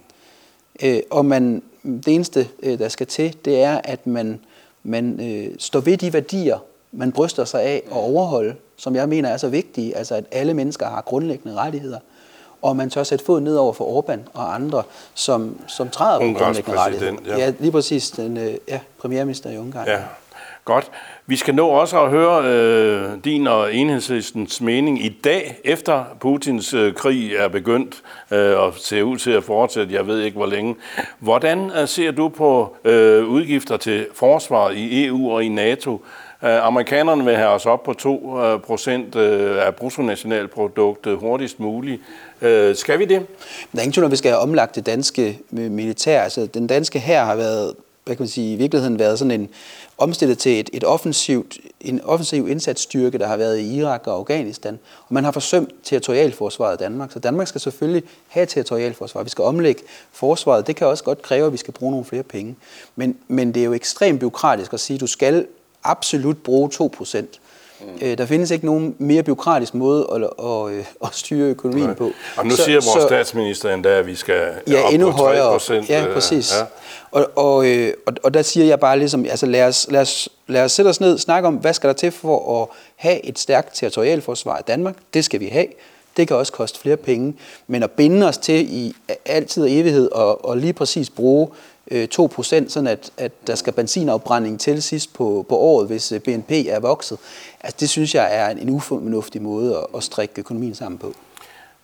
øh, 0.83 1.01
og 1.11 1.25
man, 1.25 1.63
det 1.83 2.09
eneste, 2.09 2.49
øh, 2.63 2.79
der 2.79 2.89
skal 2.89 3.07
til, 3.07 3.37
det 3.45 3.63
er, 3.63 3.81
at 3.85 4.07
man, 4.07 4.41
man 4.83 5.21
øh, 5.21 5.55
står 5.59 5.81
ved 5.81 5.97
de 5.97 6.13
værdier, 6.13 6.59
man 6.93 7.13
bryster 7.13 7.45
sig 7.45 7.63
af 7.63 7.83
og 7.91 8.03
overholde, 8.03 8.55
som 8.77 8.97
jeg 8.97 9.09
mener 9.09 9.29
er 9.29 9.37
så 9.37 9.49
vigtige, 9.49 9.97
altså 9.97 10.15
at 10.15 10.25
alle 10.31 10.55
mennesker 10.55 10.87
har 10.87 11.01
grundlæggende 11.01 11.57
rettigheder. 11.57 11.99
og 12.63 12.77
man 12.77 12.91
tør 12.91 13.03
sætte 13.03 13.25
fod 13.25 13.41
ned 13.41 13.57
over 13.57 13.73
for 13.73 14.03
Orbán 14.03 14.19
og 14.35 14.55
andre, 14.55 14.83
som, 15.15 15.61
som 15.67 15.89
træder 15.89 16.19
på 16.19 16.39
grundlæggende 16.39 16.79
rettigheder. 16.79 17.15
ja. 17.27 17.39
ja, 17.39 17.53
lige 17.59 17.73
præcis 17.73 18.11
den 18.11 18.37
øh, 18.37 18.55
ja, 18.69 18.81
premierminister 18.99 19.51
i 19.51 19.59
Ungarn. 19.59 19.87
Ja, 19.87 19.99
godt. 20.67 20.91
Vi 21.27 21.37
skal 21.37 21.55
nå 21.55 21.69
også 21.69 22.01
at 22.01 22.11
høre 22.11 22.45
øh, 22.45 23.11
din 23.25 23.47
og 23.47 23.75
enhedslistens 23.75 24.61
mening 24.61 25.05
i 25.05 25.09
dag, 25.25 25.61
efter 25.65 26.05
Putins 26.21 26.75
øh, 26.75 26.95
krig 26.95 27.35
er 27.35 27.49
begyndt 27.49 28.03
øh, 28.31 28.59
og 28.59 28.75
ser 28.77 29.03
ud 29.03 29.19
til 29.19 29.31
at 29.31 29.45
fortsætte, 29.45 29.95
jeg 29.95 30.07
ved 30.07 30.21
ikke 30.21 30.37
hvor 30.37 30.47
længe. 30.47 30.77
Hvordan 31.19 31.71
øh, 31.81 31.89
ser 31.89 32.11
du 32.11 32.29
på 32.29 32.77
øh, 32.85 33.25
udgifter 33.25 33.77
til 33.77 34.07
forsvar 34.15 34.71
i 34.71 35.07
EU 35.07 35.31
og 35.31 35.45
i 35.45 35.49
NATO? 35.49 36.05
Øh, 36.45 36.67
amerikanerne 36.67 37.25
vil 37.25 37.37
have 37.37 37.49
os 37.49 37.67
op 37.67 37.83
på 37.83 37.93
2 37.93 38.41
øh, 38.41 38.61
procent 38.61 39.17
øh, 39.17 39.67
af 39.67 39.75
bruttonationalproduktet 39.75 41.17
hurtigst 41.17 41.61
muligt. 41.61 42.03
Øh, 42.43 42.77
skal 42.77 42.99
vi 42.99 43.05
det? 43.05 43.27
Der 43.73 43.79
er 43.79 43.83
ingen 43.83 43.93
tvivl 43.93 44.05
om, 44.05 44.09
at 44.09 44.13
vi 44.13 44.17
skal 44.17 44.31
have 44.31 44.41
omlagt 44.41 44.75
det 44.75 44.87
danske 44.87 45.39
militær. 45.51 46.23
Altså, 46.23 46.47
den 46.47 46.67
danske 46.67 46.99
her 46.99 47.25
har 47.25 47.37
været, 47.37 47.75
hvad 48.07 48.17
kan 48.17 48.23
man 48.23 48.29
sige, 48.29 48.53
i 48.53 48.57
virkeligheden 48.57 48.99
været 48.99 49.19
sådan 49.19 49.41
en 49.41 49.49
omstillet 49.99 50.39
til 50.39 50.61
et, 50.61 50.71
et 50.73 50.85
offensivt, 50.85 51.59
en 51.81 52.01
offensiv 52.05 52.49
indsatsstyrke, 52.49 53.19
der 53.19 53.27
har 53.27 53.37
været 53.37 53.59
i 53.59 53.77
Irak 53.77 54.07
og 54.07 54.15
Afghanistan. 54.15 54.79
Og 55.09 55.15
man 55.15 55.25
har 55.25 55.31
forsømt 55.31 55.71
territorialforsvaret 55.85 56.75
i 56.75 56.83
Danmark. 56.83 57.13
Så 57.13 57.19
Danmark 57.19 57.49
skal 57.49 57.61
selvfølgelig 57.61 58.03
have 58.29 58.47
territorialforsvar. 58.47 59.23
Vi 59.23 59.29
skal 59.29 59.45
omlægge 59.45 59.83
forsvaret. 60.13 60.67
Det 60.67 60.77
kan 60.77 60.87
også 60.87 61.05
godt 61.05 61.23
kræve, 61.23 61.47
at 61.47 61.53
vi 61.53 61.57
skal 61.57 61.75
bruge 61.75 61.91
nogle 61.91 62.05
flere 62.07 62.23
penge. 62.23 62.57
Men, 62.97 63.17
men 63.29 63.55
det 63.55 63.61
er 63.61 63.65
jo 63.65 63.73
ekstremt 63.73 64.21
byråkratisk 64.21 64.73
at 64.73 64.81
sige, 64.81 64.95
at 64.95 65.01
du 65.01 65.07
skal 65.07 65.47
absolut 65.85 66.37
bruge 66.37 66.71
2 66.71 66.93
procent. 66.97 67.41
Mm. 67.81 67.87
Øh, 68.03 68.19
der 68.19 68.27
findes 68.27 68.51
ikke 68.51 68.67
nogen 68.67 68.97
mere 68.99 69.23
byråkratisk 69.23 69.75
måde 69.75 70.07
at, 70.15 70.23
at, 70.23 70.79
at, 70.79 70.87
at 71.05 71.09
styre 71.13 71.49
økonomien 71.49 71.87
Nej. 71.87 71.95
på. 71.95 72.11
Og 72.37 72.47
nu 72.47 72.51
så, 72.51 72.63
siger 72.63 72.75
vores 72.75 73.03
så, 73.03 73.09
statsminister 73.09 73.75
endda, 73.75 73.89
at 73.89 74.07
vi 74.07 74.15
skal 74.15 74.53
ja, 74.69 74.83
op 74.83 74.93
endnu 74.93 75.11
på 75.11 75.19
3 75.19 75.25
højere. 75.25 75.61
Ja, 75.89 76.07
øh, 76.07 76.15
præcis. 76.15 76.55
Ja. 76.59 76.65
Og, 77.11 77.31
og, 77.37 77.67
øh, 77.67 77.95
og, 78.07 78.13
og 78.23 78.35
der 78.35 78.43
siger 78.43 78.67
jeg 78.67 78.81
bare 78.81 78.99
ligesom, 78.99 79.25
altså 79.25 79.47
lad 79.47 79.65
os, 79.65 79.87
lad, 79.91 80.01
os, 80.01 80.29
lad 80.47 80.65
os 80.65 80.73
sætte 80.73 80.89
os 80.89 81.01
ned 81.01 81.13
og 81.13 81.21
snakke 81.21 81.49
om, 81.49 81.55
hvad 81.55 81.75
skal 81.75 81.89
der 81.89 81.95
til 81.95 82.11
for 82.11 82.63
at 82.63 82.69
have 82.97 83.27
et 83.27 83.39
stærkt 83.39 83.75
territorialforsvar 83.75 84.59
i 84.59 84.63
Danmark? 84.67 84.97
Det 85.15 85.25
skal 85.25 85.41
vi 85.41 85.47
have. 85.47 85.67
Det 86.17 86.29
kan 86.29 86.37
også 86.37 86.53
koste 86.53 86.81
flere 86.81 86.97
penge. 86.97 87.35
Men 87.67 87.83
at 87.83 87.91
binde 87.91 88.29
os 88.29 88.39
til 88.39 88.75
i 88.75 88.95
altid 89.25 89.63
og 89.63 89.73
evighed 89.73 90.11
og, 90.13 90.45
og 90.45 90.57
lige 90.57 90.73
præcis 90.73 91.11
bruge 91.11 91.49
Øh, 91.91 92.09
2% 92.15 92.69
sådan 92.69 92.87
at, 92.87 93.11
at 93.19 93.47
der 93.47 93.55
skal 93.55 93.73
benzinafbrænding 93.73 94.61
til 94.61 94.83
sidst 94.83 95.15
på, 95.15 95.47
på 95.49 95.57
året, 95.57 95.87
hvis 95.87 96.13
øh, 96.13 96.21
BNP 96.21 96.51
er 96.51 96.81
vokset. 96.81 97.19
Altså, 97.61 97.77
det 97.81 97.89
synes 97.89 98.15
jeg 98.15 98.29
er 98.31 98.49
en 98.49 98.71
ufornuftig 98.71 99.43
måde 99.43 99.77
at, 99.77 99.87
at 99.97 100.03
strikke 100.03 100.35
økonomien 100.39 100.75
sammen 100.75 100.99
på. 100.99 101.13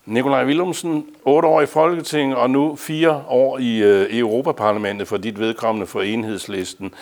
Nikolaj 0.06 0.44
Willumsen, 0.44 1.06
otte 1.24 1.48
år 1.48 1.60
i 1.60 1.66
Folketinget 1.66 2.36
og 2.36 2.50
nu 2.50 2.76
fire 2.76 3.22
år 3.28 3.58
i 3.58 3.78
øh, 3.78 4.18
Europaparlamentet 4.18 5.08
for 5.08 5.16
dit 5.16 5.38
vedkommende 5.38 5.86
for 5.86 6.02
enhedslisten. 6.02 6.94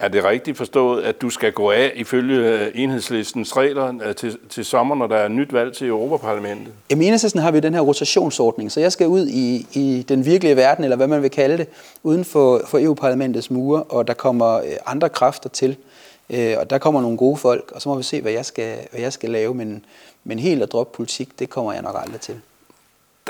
Er 0.00 0.08
det 0.08 0.24
rigtigt 0.24 0.56
forstået, 0.56 1.02
at 1.02 1.22
du 1.22 1.30
skal 1.30 1.52
gå 1.52 1.70
af 1.70 1.92
ifølge 1.94 2.48
øh, 2.48 2.70
enhedslistens 2.74 3.56
regler 3.56 3.94
øh, 4.04 4.14
til, 4.14 4.38
til 4.48 4.64
sommer, 4.64 4.94
når 4.94 5.06
der 5.06 5.16
er 5.16 5.28
nyt 5.28 5.52
valg 5.52 5.76
til 5.76 5.88
Europaparlamentet? 5.88 6.72
I 6.88 6.92
enhedslisten 6.92 7.40
har 7.40 7.50
vi 7.50 7.60
den 7.60 7.74
her 7.74 7.80
rotationsordning, 7.80 8.72
så 8.72 8.80
jeg 8.80 8.92
skal 8.92 9.06
ud 9.06 9.26
i, 9.26 9.66
i 9.72 10.04
den 10.08 10.24
virkelige 10.24 10.56
verden, 10.56 10.84
eller 10.84 10.96
hvad 10.96 11.06
man 11.06 11.22
vil 11.22 11.30
kalde 11.30 11.58
det, 11.58 11.68
uden 12.02 12.24
for, 12.24 12.60
for 12.66 12.78
EU-parlamentets 12.78 13.50
mure, 13.50 13.82
og 13.82 14.08
der 14.08 14.14
kommer 14.14 14.56
øh, 14.56 14.72
andre 14.86 15.08
kræfter 15.08 15.48
til. 15.48 15.76
Og 16.58 16.70
der 16.70 16.78
kommer 16.78 17.00
nogle 17.00 17.16
gode 17.16 17.36
folk, 17.36 17.72
og 17.74 17.82
så 17.82 17.88
må 17.88 17.96
vi 17.96 18.02
se, 18.02 18.20
hvad 18.20 18.32
jeg 18.32 18.44
skal, 18.44 18.76
hvad 18.90 19.00
jeg 19.00 19.12
skal 19.12 19.30
lave, 19.30 19.54
men, 19.54 19.84
men 20.24 20.38
helt 20.38 20.62
at 20.62 20.72
droppe 20.72 20.96
politik, 20.96 21.38
det 21.38 21.50
kommer 21.50 21.72
jeg 21.72 21.82
nok 21.82 21.96
aldrig 21.98 22.20
til 22.20 22.34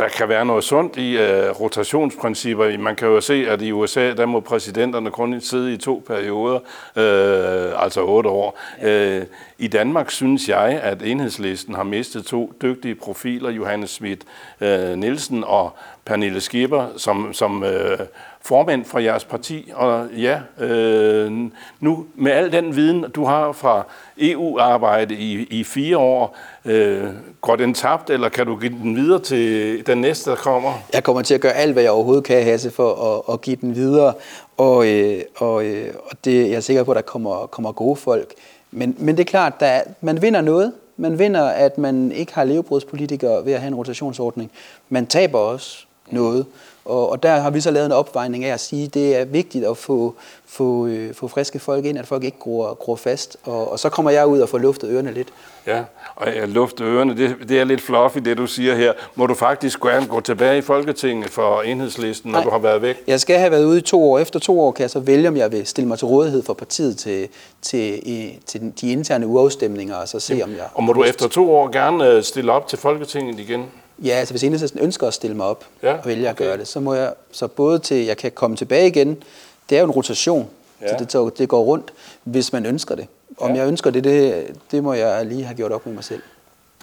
der 0.00 0.08
kan 0.08 0.28
være 0.28 0.44
noget 0.44 0.64
sundt 0.64 0.96
i 0.96 1.16
uh, 1.16 1.60
rotationsprincipper. 1.60 2.78
Man 2.78 2.96
kan 2.96 3.08
jo 3.08 3.20
se, 3.20 3.46
at 3.48 3.62
i 3.62 3.72
USA, 3.72 4.12
der 4.14 4.26
må 4.26 4.40
præsidenterne 4.40 5.10
kun 5.10 5.40
sidde 5.40 5.74
i 5.74 5.76
to 5.76 6.02
perioder, 6.06 6.56
uh, 6.56 7.82
altså 7.84 8.04
otte 8.04 8.30
år. 8.30 8.58
Ja. 8.82 9.18
Uh, 9.18 9.24
I 9.58 9.68
Danmark 9.68 10.10
synes 10.10 10.48
jeg, 10.48 10.80
at 10.82 11.02
enhedslisten 11.02 11.74
har 11.74 11.82
mistet 11.82 12.24
to 12.24 12.52
dygtige 12.62 12.94
profiler, 12.94 13.50
Johannes 13.50 13.90
Schmidt 13.90 14.24
uh, 14.60 14.68
Nielsen 14.98 15.44
og 15.44 15.76
Pernille 16.04 16.40
Skipper, 16.40 16.86
som, 16.96 17.32
som 17.32 17.62
uh, 17.62 18.06
formand 18.42 18.84
for 18.84 18.98
jeres 18.98 19.24
parti. 19.24 19.70
Og 19.74 20.08
ja, 20.18 20.40
øh, 20.60 21.32
nu 21.80 22.06
med 22.14 22.32
al 22.32 22.52
den 22.52 22.76
viden, 22.76 23.04
du 23.14 23.24
har 23.24 23.52
fra 23.52 23.86
EU-arbejde 24.18 25.14
i, 25.14 25.42
i 25.42 25.64
fire 25.64 25.98
år, 25.98 26.36
øh, 26.64 27.04
går 27.40 27.56
den 27.56 27.74
tabt, 27.74 28.10
eller 28.10 28.28
kan 28.28 28.46
du 28.46 28.56
give 28.56 28.72
den 28.72 28.96
videre 28.96 29.18
til 29.18 29.86
den 29.86 29.98
næste, 29.98 30.30
der 30.30 30.36
kommer? 30.36 30.72
Jeg 30.92 31.04
kommer 31.04 31.22
til 31.22 31.34
at 31.34 31.40
gøre 31.40 31.52
alt, 31.52 31.72
hvad 31.72 31.82
jeg 31.82 31.92
overhovedet 31.92 32.24
kan, 32.24 32.44
Hasse, 32.44 32.70
for 32.70 33.14
at, 33.28 33.34
at 33.34 33.40
give 33.40 33.56
den 33.56 33.74
videre. 33.74 34.14
Og, 34.56 34.88
øh, 34.88 35.22
og, 35.36 35.64
øh, 35.64 35.94
og 36.10 36.24
det, 36.24 36.48
jeg 36.48 36.56
er 36.56 36.60
sikker 36.60 36.84
på, 36.84 36.90
at 36.90 36.96
der 36.96 37.02
kommer, 37.02 37.46
kommer 37.46 37.72
gode 37.72 37.96
folk. 37.96 38.34
Men, 38.70 38.96
men 38.98 39.16
det 39.16 39.20
er 39.20 39.30
klart, 39.30 39.52
at 39.60 39.84
man 40.00 40.22
vinder 40.22 40.40
noget. 40.40 40.72
Man 40.96 41.18
vinder, 41.18 41.44
at 41.44 41.78
man 41.78 42.12
ikke 42.12 42.34
har 42.34 42.44
levebrudspolitikere 42.44 43.44
ved 43.44 43.52
at 43.52 43.60
have 43.60 43.68
en 43.68 43.74
rotationsordning. 43.74 44.50
Man 44.88 45.06
taber 45.06 45.38
også 45.38 45.86
noget. 46.12 46.46
Og, 46.84 47.10
og 47.10 47.22
der 47.22 47.40
har 47.40 47.50
vi 47.50 47.60
så 47.60 47.70
lavet 47.70 47.86
en 47.86 47.92
opvejning 47.92 48.44
af 48.44 48.52
at 48.52 48.60
sige, 48.60 48.84
at 48.84 48.94
det 48.94 49.16
er 49.16 49.24
vigtigt 49.24 49.64
at 49.64 49.76
få, 49.76 50.14
få, 50.46 50.86
øh, 50.86 51.14
få 51.14 51.28
friske 51.28 51.58
folk 51.58 51.84
ind, 51.84 51.98
at 51.98 52.06
folk 52.06 52.24
ikke 52.24 52.38
gror, 52.38 52.74
gror 52.74 52.96
fast. 52.96 53.36
Og, 53.44 53.72
og 53.72 53.78
så 53.78 53.88
kommer 53.88 54.10
jeg 54.10 54.26
ud 54.26 54.40
og 54.40 54.48
får 54.48 54.58
luftet 54.58 54.90
ørerne 54.90 55.12
lidt. 55.12 55.28
Ja, 55.66 55.82
og 56.16 56.36
jeg 56.36 56.48
lufter 56.48 56.86
ørerne, 56.86 57.16
det, 57.16 57.36
det 57.48 57.60
er 57.60 57.64
lidt 57.64 57.80
fluffy, 57.80 58.18
det 58.18 58.38
du 58.38 58.46
siger 58.46 58.74
her. 58.74 58.92
Må 59.14 59.26
du 59.26 59.34
faktisk 59.34 59.80
gerne 59.80 60.06
gå 60.06 60.20
tilbage 60.20 60.58
i 60.58 60.60
Folketinget 60.60 61.30
for 61.30 61.62
enhedslisten, 61.62 62.32
når 62.32 62.38
Nej, 62.38 62.44
du 62.44 62.50
har 62.50 62.58
været 62.58 62.82
væk? 62.82 62.96
Jeg 63.06 63.20
skal 63.20 63.38
have 63.38 63.50
været 63.50 63.64
ude 63.64 63.78
i 63.78 63.82
to 63.82 64.10
år. 64.10 64.18
Efter 64.18 64.38
to 64.38 64.60
år 64.60 64.72
kan 64.72 64.82
jeg 64.82 64.90
så 64.90 65.00
vælge, 65.00 65.28
om 65.28 65.36
jeg 65.36 65.52
vil 65.52 65.66
stille 65.66 65.88
mig 65.88 65.98
til 65.98 66.06
rådighed 66.06 66.42
for 66.42 66.54
partiet 66.54 66.98
til, 66.98 67.28
til, 67.62 68.08
i, 68.08 68.38
til 68.46 68.72
de 68.80 68.92
interne 68.92 69.26
uafstemninger, 69.26 69.96
og 69.96 70.08
så 70.08 70.20
se, 70.20 70.40
om 70.44 70.50
jeg... 70.50 70.66
Og 70.74 70.82
må 70.82 70.92
du 70.92 71.04
efter 71.04 71.28
to 71.28 71.54
år 71.54 71.68
gerne 71.68 72.06
øh, 72.06 72.22
stille 72.22 72.52
op 72.52 72.66
til 72.66 72.78
Folketinget 72.78 73.40
igen? 73.40 73.64
Ja, 74.04 74.10
altså 74.10 74.32
hvis 74.32 74.44
enhedslisten 74.44 74.80
ønsker 74.80 75.06
at 75.06 75.14
stille 75.14 75.36
mig 75.36 75.46
op 75.46 75.64
ja, 75.82 75.92
og 75.92 76.06
vælge 76.06 76.22
okay. 76.22 76.30
at 76.30 76.36
gøre 76.36 76.58
det, 76.58 76.68
så 76.68 76.80
må 76.80 76.94
jeg 76.94 77.12
så 77.32 77.46
både 77.48 77.78
til, 77.78 78.04
jeg 78.04 78.16
kan 78.16 78.32
komme 78.32 78.56
tilbage 78.56 78.86
igen, 78.86 79.22
det 79.70 79.76
er 79.76 79.80
jo 79.80 79.86
en 79.86 79.92
rotation, 79.92 80.48
ja. 80.82 80.98
så 80.98 81.24
det, 81.24 81.38
det 81.38 81.48
går 81.48 81.62
rundt, 81.62 81.92
hvis 82.24 82.52
man 82.52 82.66
ønsker 82.66 82.94
det. 82.94 83.06
Om 83.38 83.50
ja. 83.50 83.56
jeg 83.56 83.68
ønsker 83.68 83.90
det, 83.90 84.04
det, 84.04 84.46
det 84.70 84.82
må 84.82 84.92
jeg 84.92 85.26
lige 85.26 85.44
have 85.44 85.56
gjort 85.56 85.72
op 85.72 85.86
med 85.86 85.94
mig 85.94 86.04
selv. 86.04 86.22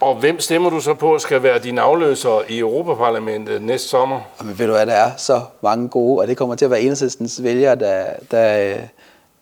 Og 0.00 0.16
hvem 0.16 0.40
stemmer 0.40 0.70
du 0.70 0.80
så 0.80 0.94
på 0.94 1.18
skal 1.18 1.42
være 1.42 1.58
din 1.58 1.78
afløser 1.78 2.42
i 2.48 2.58
Europaparlamentet 2.58 3.62
næste 3.62 3.88
sommer? 3.88 4.20
Jamen, 4.40 4.58
ved 4.58 4.66
du 4.66 4.72
hvad, 4.72 4.86
der 4.86 4.92
er 4.92 5.10
så 5.16 5.40
mange 5.60 5.88
gode, 5.88 6.20
og 6.20 6.28
det 6.28 6.36
kommer 6.36 6.54
til 6.54 6.64
at 6.64 6.70
være 6.70 6.80
enhedslistens 6.80 7.42
vælgere, 7.42 7.74
der, 7.74 8.06
der, 8.30 8.76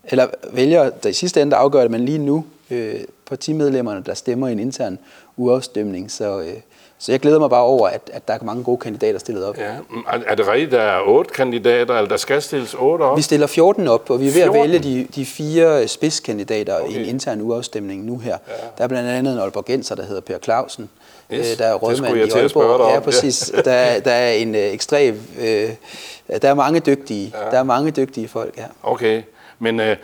eller 0.05 0.27
vælgere, 0.53 0.91
der 1.03 1.09
i 1.09 1.12
sidste 1.12 1.43
ende 1.43 1.51
der 1.51 1.57
afgør 1.57 1.81
det, 1.81 1.91
men 1.91 2.05
lige 2.05 2.19
nu 2.19 2.45
øh, 2.71 3.01
partimedlemmerne, 3.27 4.03
der 4.07 4.15
stemmer 4.15 4.49
i 4.49 4.53
en 4.53 4.59
intern 4.59 4.99
uafstemning. 5.37 6.11
Så, 6.11 6.41
øh, 6.41 6.55
så 6.99 7.13
jeg 7.13 7.21
glæder 7.21 7.39
mig 7.39 7.51
bare 7.51 7.63
over, 7.63 7.89
at, 7.89 8.11
at 8.13 8.29
der 8.29 8.35
er 8.35 8.39
mange 8.43 8.65
gode 8.65 8.79
kandidater 8.79 9.19
stillet 9.19 9.45
op. 9.45 9.59
Ja. 9.59 9.75
Er 10.27 10.35
det 10.35 10.49
rigtigt, 10.49 10.73
der 10.73 10.81
er 10.81 11.01
otte 11.07 11.31
kandidater, 11.31 11.95
eller 11.95 12.09
der 12.09 12.17
skal 12.17 12.43
stilles 12.43 12.75
otte 12.75 13.03
op? 13.03 13.17
Vi 13.17 13.23
stiller 13.23 13.47
14 13.47 13.89
op, 13.89 14.11
og 14.11 14.21
vi 14.21 14.29
er 14.29 14.33
ved 14.33 14.43
14? 14.43 14.57
at 14.57 14.63
vælge 14.63 14.79
de, 14.79 15.07
de 15.15 15.27
fire 15.27 15.89
spidskandidater 15.89 16.81
okay. 16.81 16.93
i 16.93 17.01
en 17.01 17.05
intern 17.05 17.41
uafstemning 17.41 18.05
nu 18.05 18.19
her. 18.19 18.37
Ja. 18.49 18.53
Der 18.79 18.85
er 18.85 18.89
blandt 18.89 19.09
andet 19.11 19.33
en 19.33 19.39
Aalborgenser, 19.39 19.95
der 19.95 20.03
hedder 20.03 20.21
Per 20.21 20.39
Clausen. 20.39 20.91
Yes, 21.33 21.53
øh, 21.53 21.59
der 21.59 21.65
er 21.65 21.75
rådmand 21.75 22.17
i 22.17 22.21
Aalborg. 22.21 22.95
Ja, 22.95 23.01
præcis. 23.01 23.53
Ja. 23.55 23.61
Der, 23.61 24.01
der 24.01 24.13
er 24.13 24.33
en 24.33 24.55
øh, 24.55 24.61
ekstrem... 24.61 25.21
Øh, 25.41 25.71
der 26.43 26.49
er 26.49 26.55
mange 26.55 26.81
dygtige. 26.81 27.33
Ja. 27.35 27.51
Der 27.51 27.59
er 27.59 27.63
mange 27.63 27.91
dygtige 27.91 28.29
folk, 28.29 28.59
ja. 28.59 28.65
Okay, 28.83 29.23
men 29.59 29.81
øh, 29.81 29.97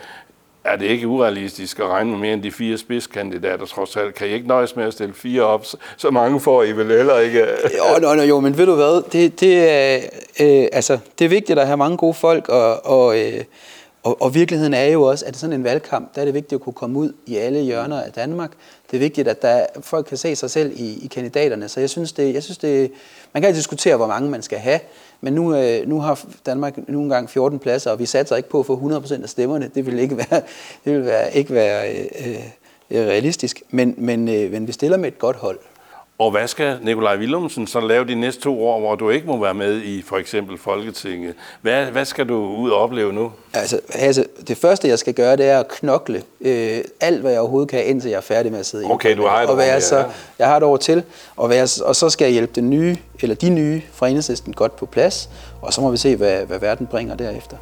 er 0.63 0.75
det 0.75 0.85
ikke 0.85 1.07
urealistisk 1.07 1.79
at 1.79 1.85
regne 1.87 2.11
med 2.11 2.19
mere 2.19 2.33
end 2.33 2.43
de 2.43 2.51
fire 2.51 2.77
spidskandidater 2.77 3.65
trods 3.65 3.95
alt? 3.95 4.15
Kan 4.15 4.27
I 4.27 4.31
ikke 4.31 4.47
nøjes 4.47 4.75
med 4.75 4.85
at 4.85 4.93
stille 4.93 5.13
fire 5.13 5.41
op? 5.41 5.65
Så 5.97 6.11
mange 6.11 6.39
får 6.39 6.63
I 6.63 6.71
vel 6.71 6.87
heller 6.87 7.19
ikke? 7.19 7.39
jo, 7.77 7.99
no, 8.01 8.15
no, 8.15 8.21
jo, 8.21 8.39
men 8.39 8.57
ved 8.57 8.65
du 8.65 8.75
hvad? 8.75 9.03
Det, 9.11 9.39
det, 9.39 9.69
er, 9.69 9.95
øh, 10.39 10.67
altså, 10.71 10.97
det 11.19 11.25
er 11.25 11.29
vigtigt 11.29 11.59
at 11.59 11.65
have 11.67 11.77
mange 11.77 11.97
gode 11.97 12.13
folk, 12.13 12.49
og, 12.49 12.85
og, 12.85 13.19
øh, 13.19 13.43
og, 14.03 14.21
og 14.21 14.35
virkeligheden 14.35 14.73
er 14.73 14.85
jo 14.85 15.03
også, 15.03 15.25
at 15.25 15.37
sådan 15.37 15.53
en 15.53 15.63
valgkamp, 15.63 16.15
der 16.15 16.21
er 16.21 16.25
det 16.25 16.33
vigtigt 16.33 16.53
at 16.53 16.61
kunne 16.61 16.73
komme 16.73 16.99
ud 16.99 17.13
i 17.25 17.35
alle 17.35 17.59
hjørner 17.59 18.01
af 18.01 18.11
Danmark. 18.11 18.51
Det 18.91 18.97
er 18.97 18.99
vigtigt, 18.99 19.27
at 19.27 19.41
der, 19.41 19.65
folk 19.81 20.05
kan 20.05 20.17
se 20.17 20.35
sig 20.35 20.51
selv 20.51 20.71
i, 20.75 21.05
i 21.05 21.07
kandidaterne. 21.07 21.69
Så 21.69 21.79
jeg 21.79 21.89
synes, 21.89 22.11
det, 22.11 22.33
jeg 22.33 22.43
synes 22.43 22.57
det, 22.57 22.91
man 23.33 23.43
kan 23.43 23.53
diskutere, 23.53 23.95
hvor 23.95 24.07
mange 24.07 24.29
man 24.29 24.41
skal 24.41 24.59
have, 24.59 24.79
men 25.23 25.33
nu, 25.33 25.55
øh, 25.55 25.87
nu 25.87 25.99
har 25.99 26.25
Danmark 26.45 26.89
nu 26.89 27.01
engang 27.01 27.29
14 27.29 27.59
pladser, 27.59 27.91
og 27.91 27.99
vi 27.99 28.05
satser 28.05 28.35
ikke 28.35 28.49
på 28.49 28.59
at 28.59 28.65
få 28.65 28.77
100% 28.77 29.23
af 29.23 29.29
stemmerne. 29.29 29.71
Det 29.75 29.85
vil 29.85 29.99
ikke 29.99 30.17
være, 30.17 30.41
det 30.85 30.93
vil 30.93 31.05
være, 31.05 31.35
ikke 31.35 31.53
være 31.53 31.91
øh, 31.91 32.35
øh 32.91 33.07
realistisk, 33.07 33.63
men, 33.69 33.95
men, 33.97 34.27
øh, 34.27 34.51
men 34.51 34.67
vi 34.67 34.71
stiller 34.71 34.97
med 34.97 35.07
et 35.07 35.19
godt 35.19 35.35
hold. 35.35 35.59
Og 36.17 36.31
hvad 36.31 36.47
skal 36.47 36.77
Nikolaj 36.81 37.17
Willumsen 37.17 37.67
så 37.67 37.79
lave 37.79 38.05
de 38.07 38.15
næste 38.15 38.41
to 38.41 38.67
år, 38.67 38.79
hvor 38.79 38.95
du 38.95 39.09
ikke 39.09 39.27
må 39.27 39.41
være 39.41 39.53
med 39.53 39.81
i 39.81 40.01
for 40.01 40.17
eksempel 40.17 40.57
Folketinget? 40.57 41.33
Hvad, 41.61 41.85
hvad 41.85 42.05
skal 42.05 42.29
du 42.29 42.35
ud 42.35 42.69
og 42.69 42.81
opleve 42.81 43.13
nu? 43.13 43.31
Altså, 43.53 43.79
Hasse, 43.89 44.25
det 44.47 44.57
første, 44.57 44.87
jeg 44.87 44.99
skal 44.99 45.13
gøre, 45.13 45.37
det 45.37 45.45
er 45.45 45.59
at 45.59 45.67
knokle 45.67 46.23
øh, 46.41 46.77
alt, 47.01 47.21
hvad 47.21 47.31
jeg 47.31 47.39
overhovedet 47.39 47.69
kan, 47.69 47.85
indtil 47.85 48.09
jeg 48.09 48.17
er 48.17 48.21
færdig 48.21 48.51
med 48.51 48.59
at 48.59 48.65
sidde 48.65 48.83
i 48.83 48.87
Okay, 48.87 49.17
du 49.17 49.25
har 49.27 49.41
et 49.41 49.49
og 49.49 49.57
være 49.57 49.75
år, 49.75 49.79
så, 49.79 49.97
ja. 49.97 50.05
Jeg 50.39 50.47
har 50.47 50.57
et 50.57 50.63
år 50.63 50.77
til, 50.77 51.03
og, 51.35 51.49
være, 51.49 51.67
og 51.85 51.95
så 51.95 52.09
skal 52.09 52.25
jeg 52.25 52.31
hjælpe 52.31 52.53
den 52.55 52.69
nye, 52.69 52.97
eller 53.21 53.35
de 53.35 53.49
nye 53.49 53.81
fra 53.93 54.07
enhedslisten 54.07 54.53
godt 54.53 54.75
på 54.75 54.85
plads, 54.85 55.29
og 55.61 55.73
så 55.73 55.81
må 55.81 55.91
vi 55.91 55.97
se, 55.97 56.15
hvad, 56.15 56.45
hvad 56.45 56.59
verden 56.59 56.87
bringer 56.87 57.15
derefter. 57.15 57.57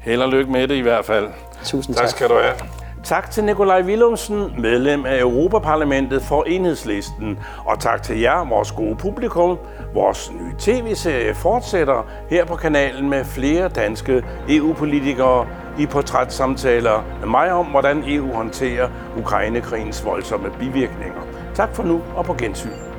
Held 0.00 0.22
og 0.22 0.28
lykke 0.28 0.52
med 0.52 0.68
det 0.68 0.74
i 0.74 0.80
hvert 0.80 1.04
fald. 1.04 1.28
Tusind 1.64 1.94
tak. 1.94 2.04
tak. 2.04 2.10
skal 2.10 2.28
du 2.28 2.34
have. 2.34 2.79
Tak 3.04 3.30
til 3.30 3.44
Nikolaj 3.44 3.82
Willumsen, 3.82 4.54
medlem 4.58 5.06
af 5.06 5.20
Europaparlamentet 5.20 6.22
for 6.22 6.42
Enhedslisten. 6.42 7.38
Og 7.64 7.78
tak 7.78 8.02
til 8.02 8.20
jer, 8.20 8.48
vores 8.48 8.72
gode 8.72 8.96
publikum. 8.96 9.58
Vores 9.94 10.32
nye 10.32 10.54
tv-serie 10.58 11.34
fortsætter 11.34 12.06
her 12.30 12.44
på 12.44 12.56
kanalen 12.56 13.10
med 13.10 13.24
flere 13.24 13.68
danske 13.68 14.24
EU-politikere 14.48 15.46
i 15.78 15.86
portrætsamtaler 15.86 17.04
med 17.20 17.28
mig 17.28 17.52
om, 17.52 17.66
hvordan 17.66 18.02
EU 18.06 18.32
håndterer 18.32 18.88
Ukrainekrigens 19.18 20.04
voldsomme 20.04 20.50
bivirkninger. 20.58 21.20
Tak 21.54 21.74
for 21.74 21.82
nu 21.82 22.00
og 22.16 22.24
på 22.24 22.34
gensyn. 22.34 22.89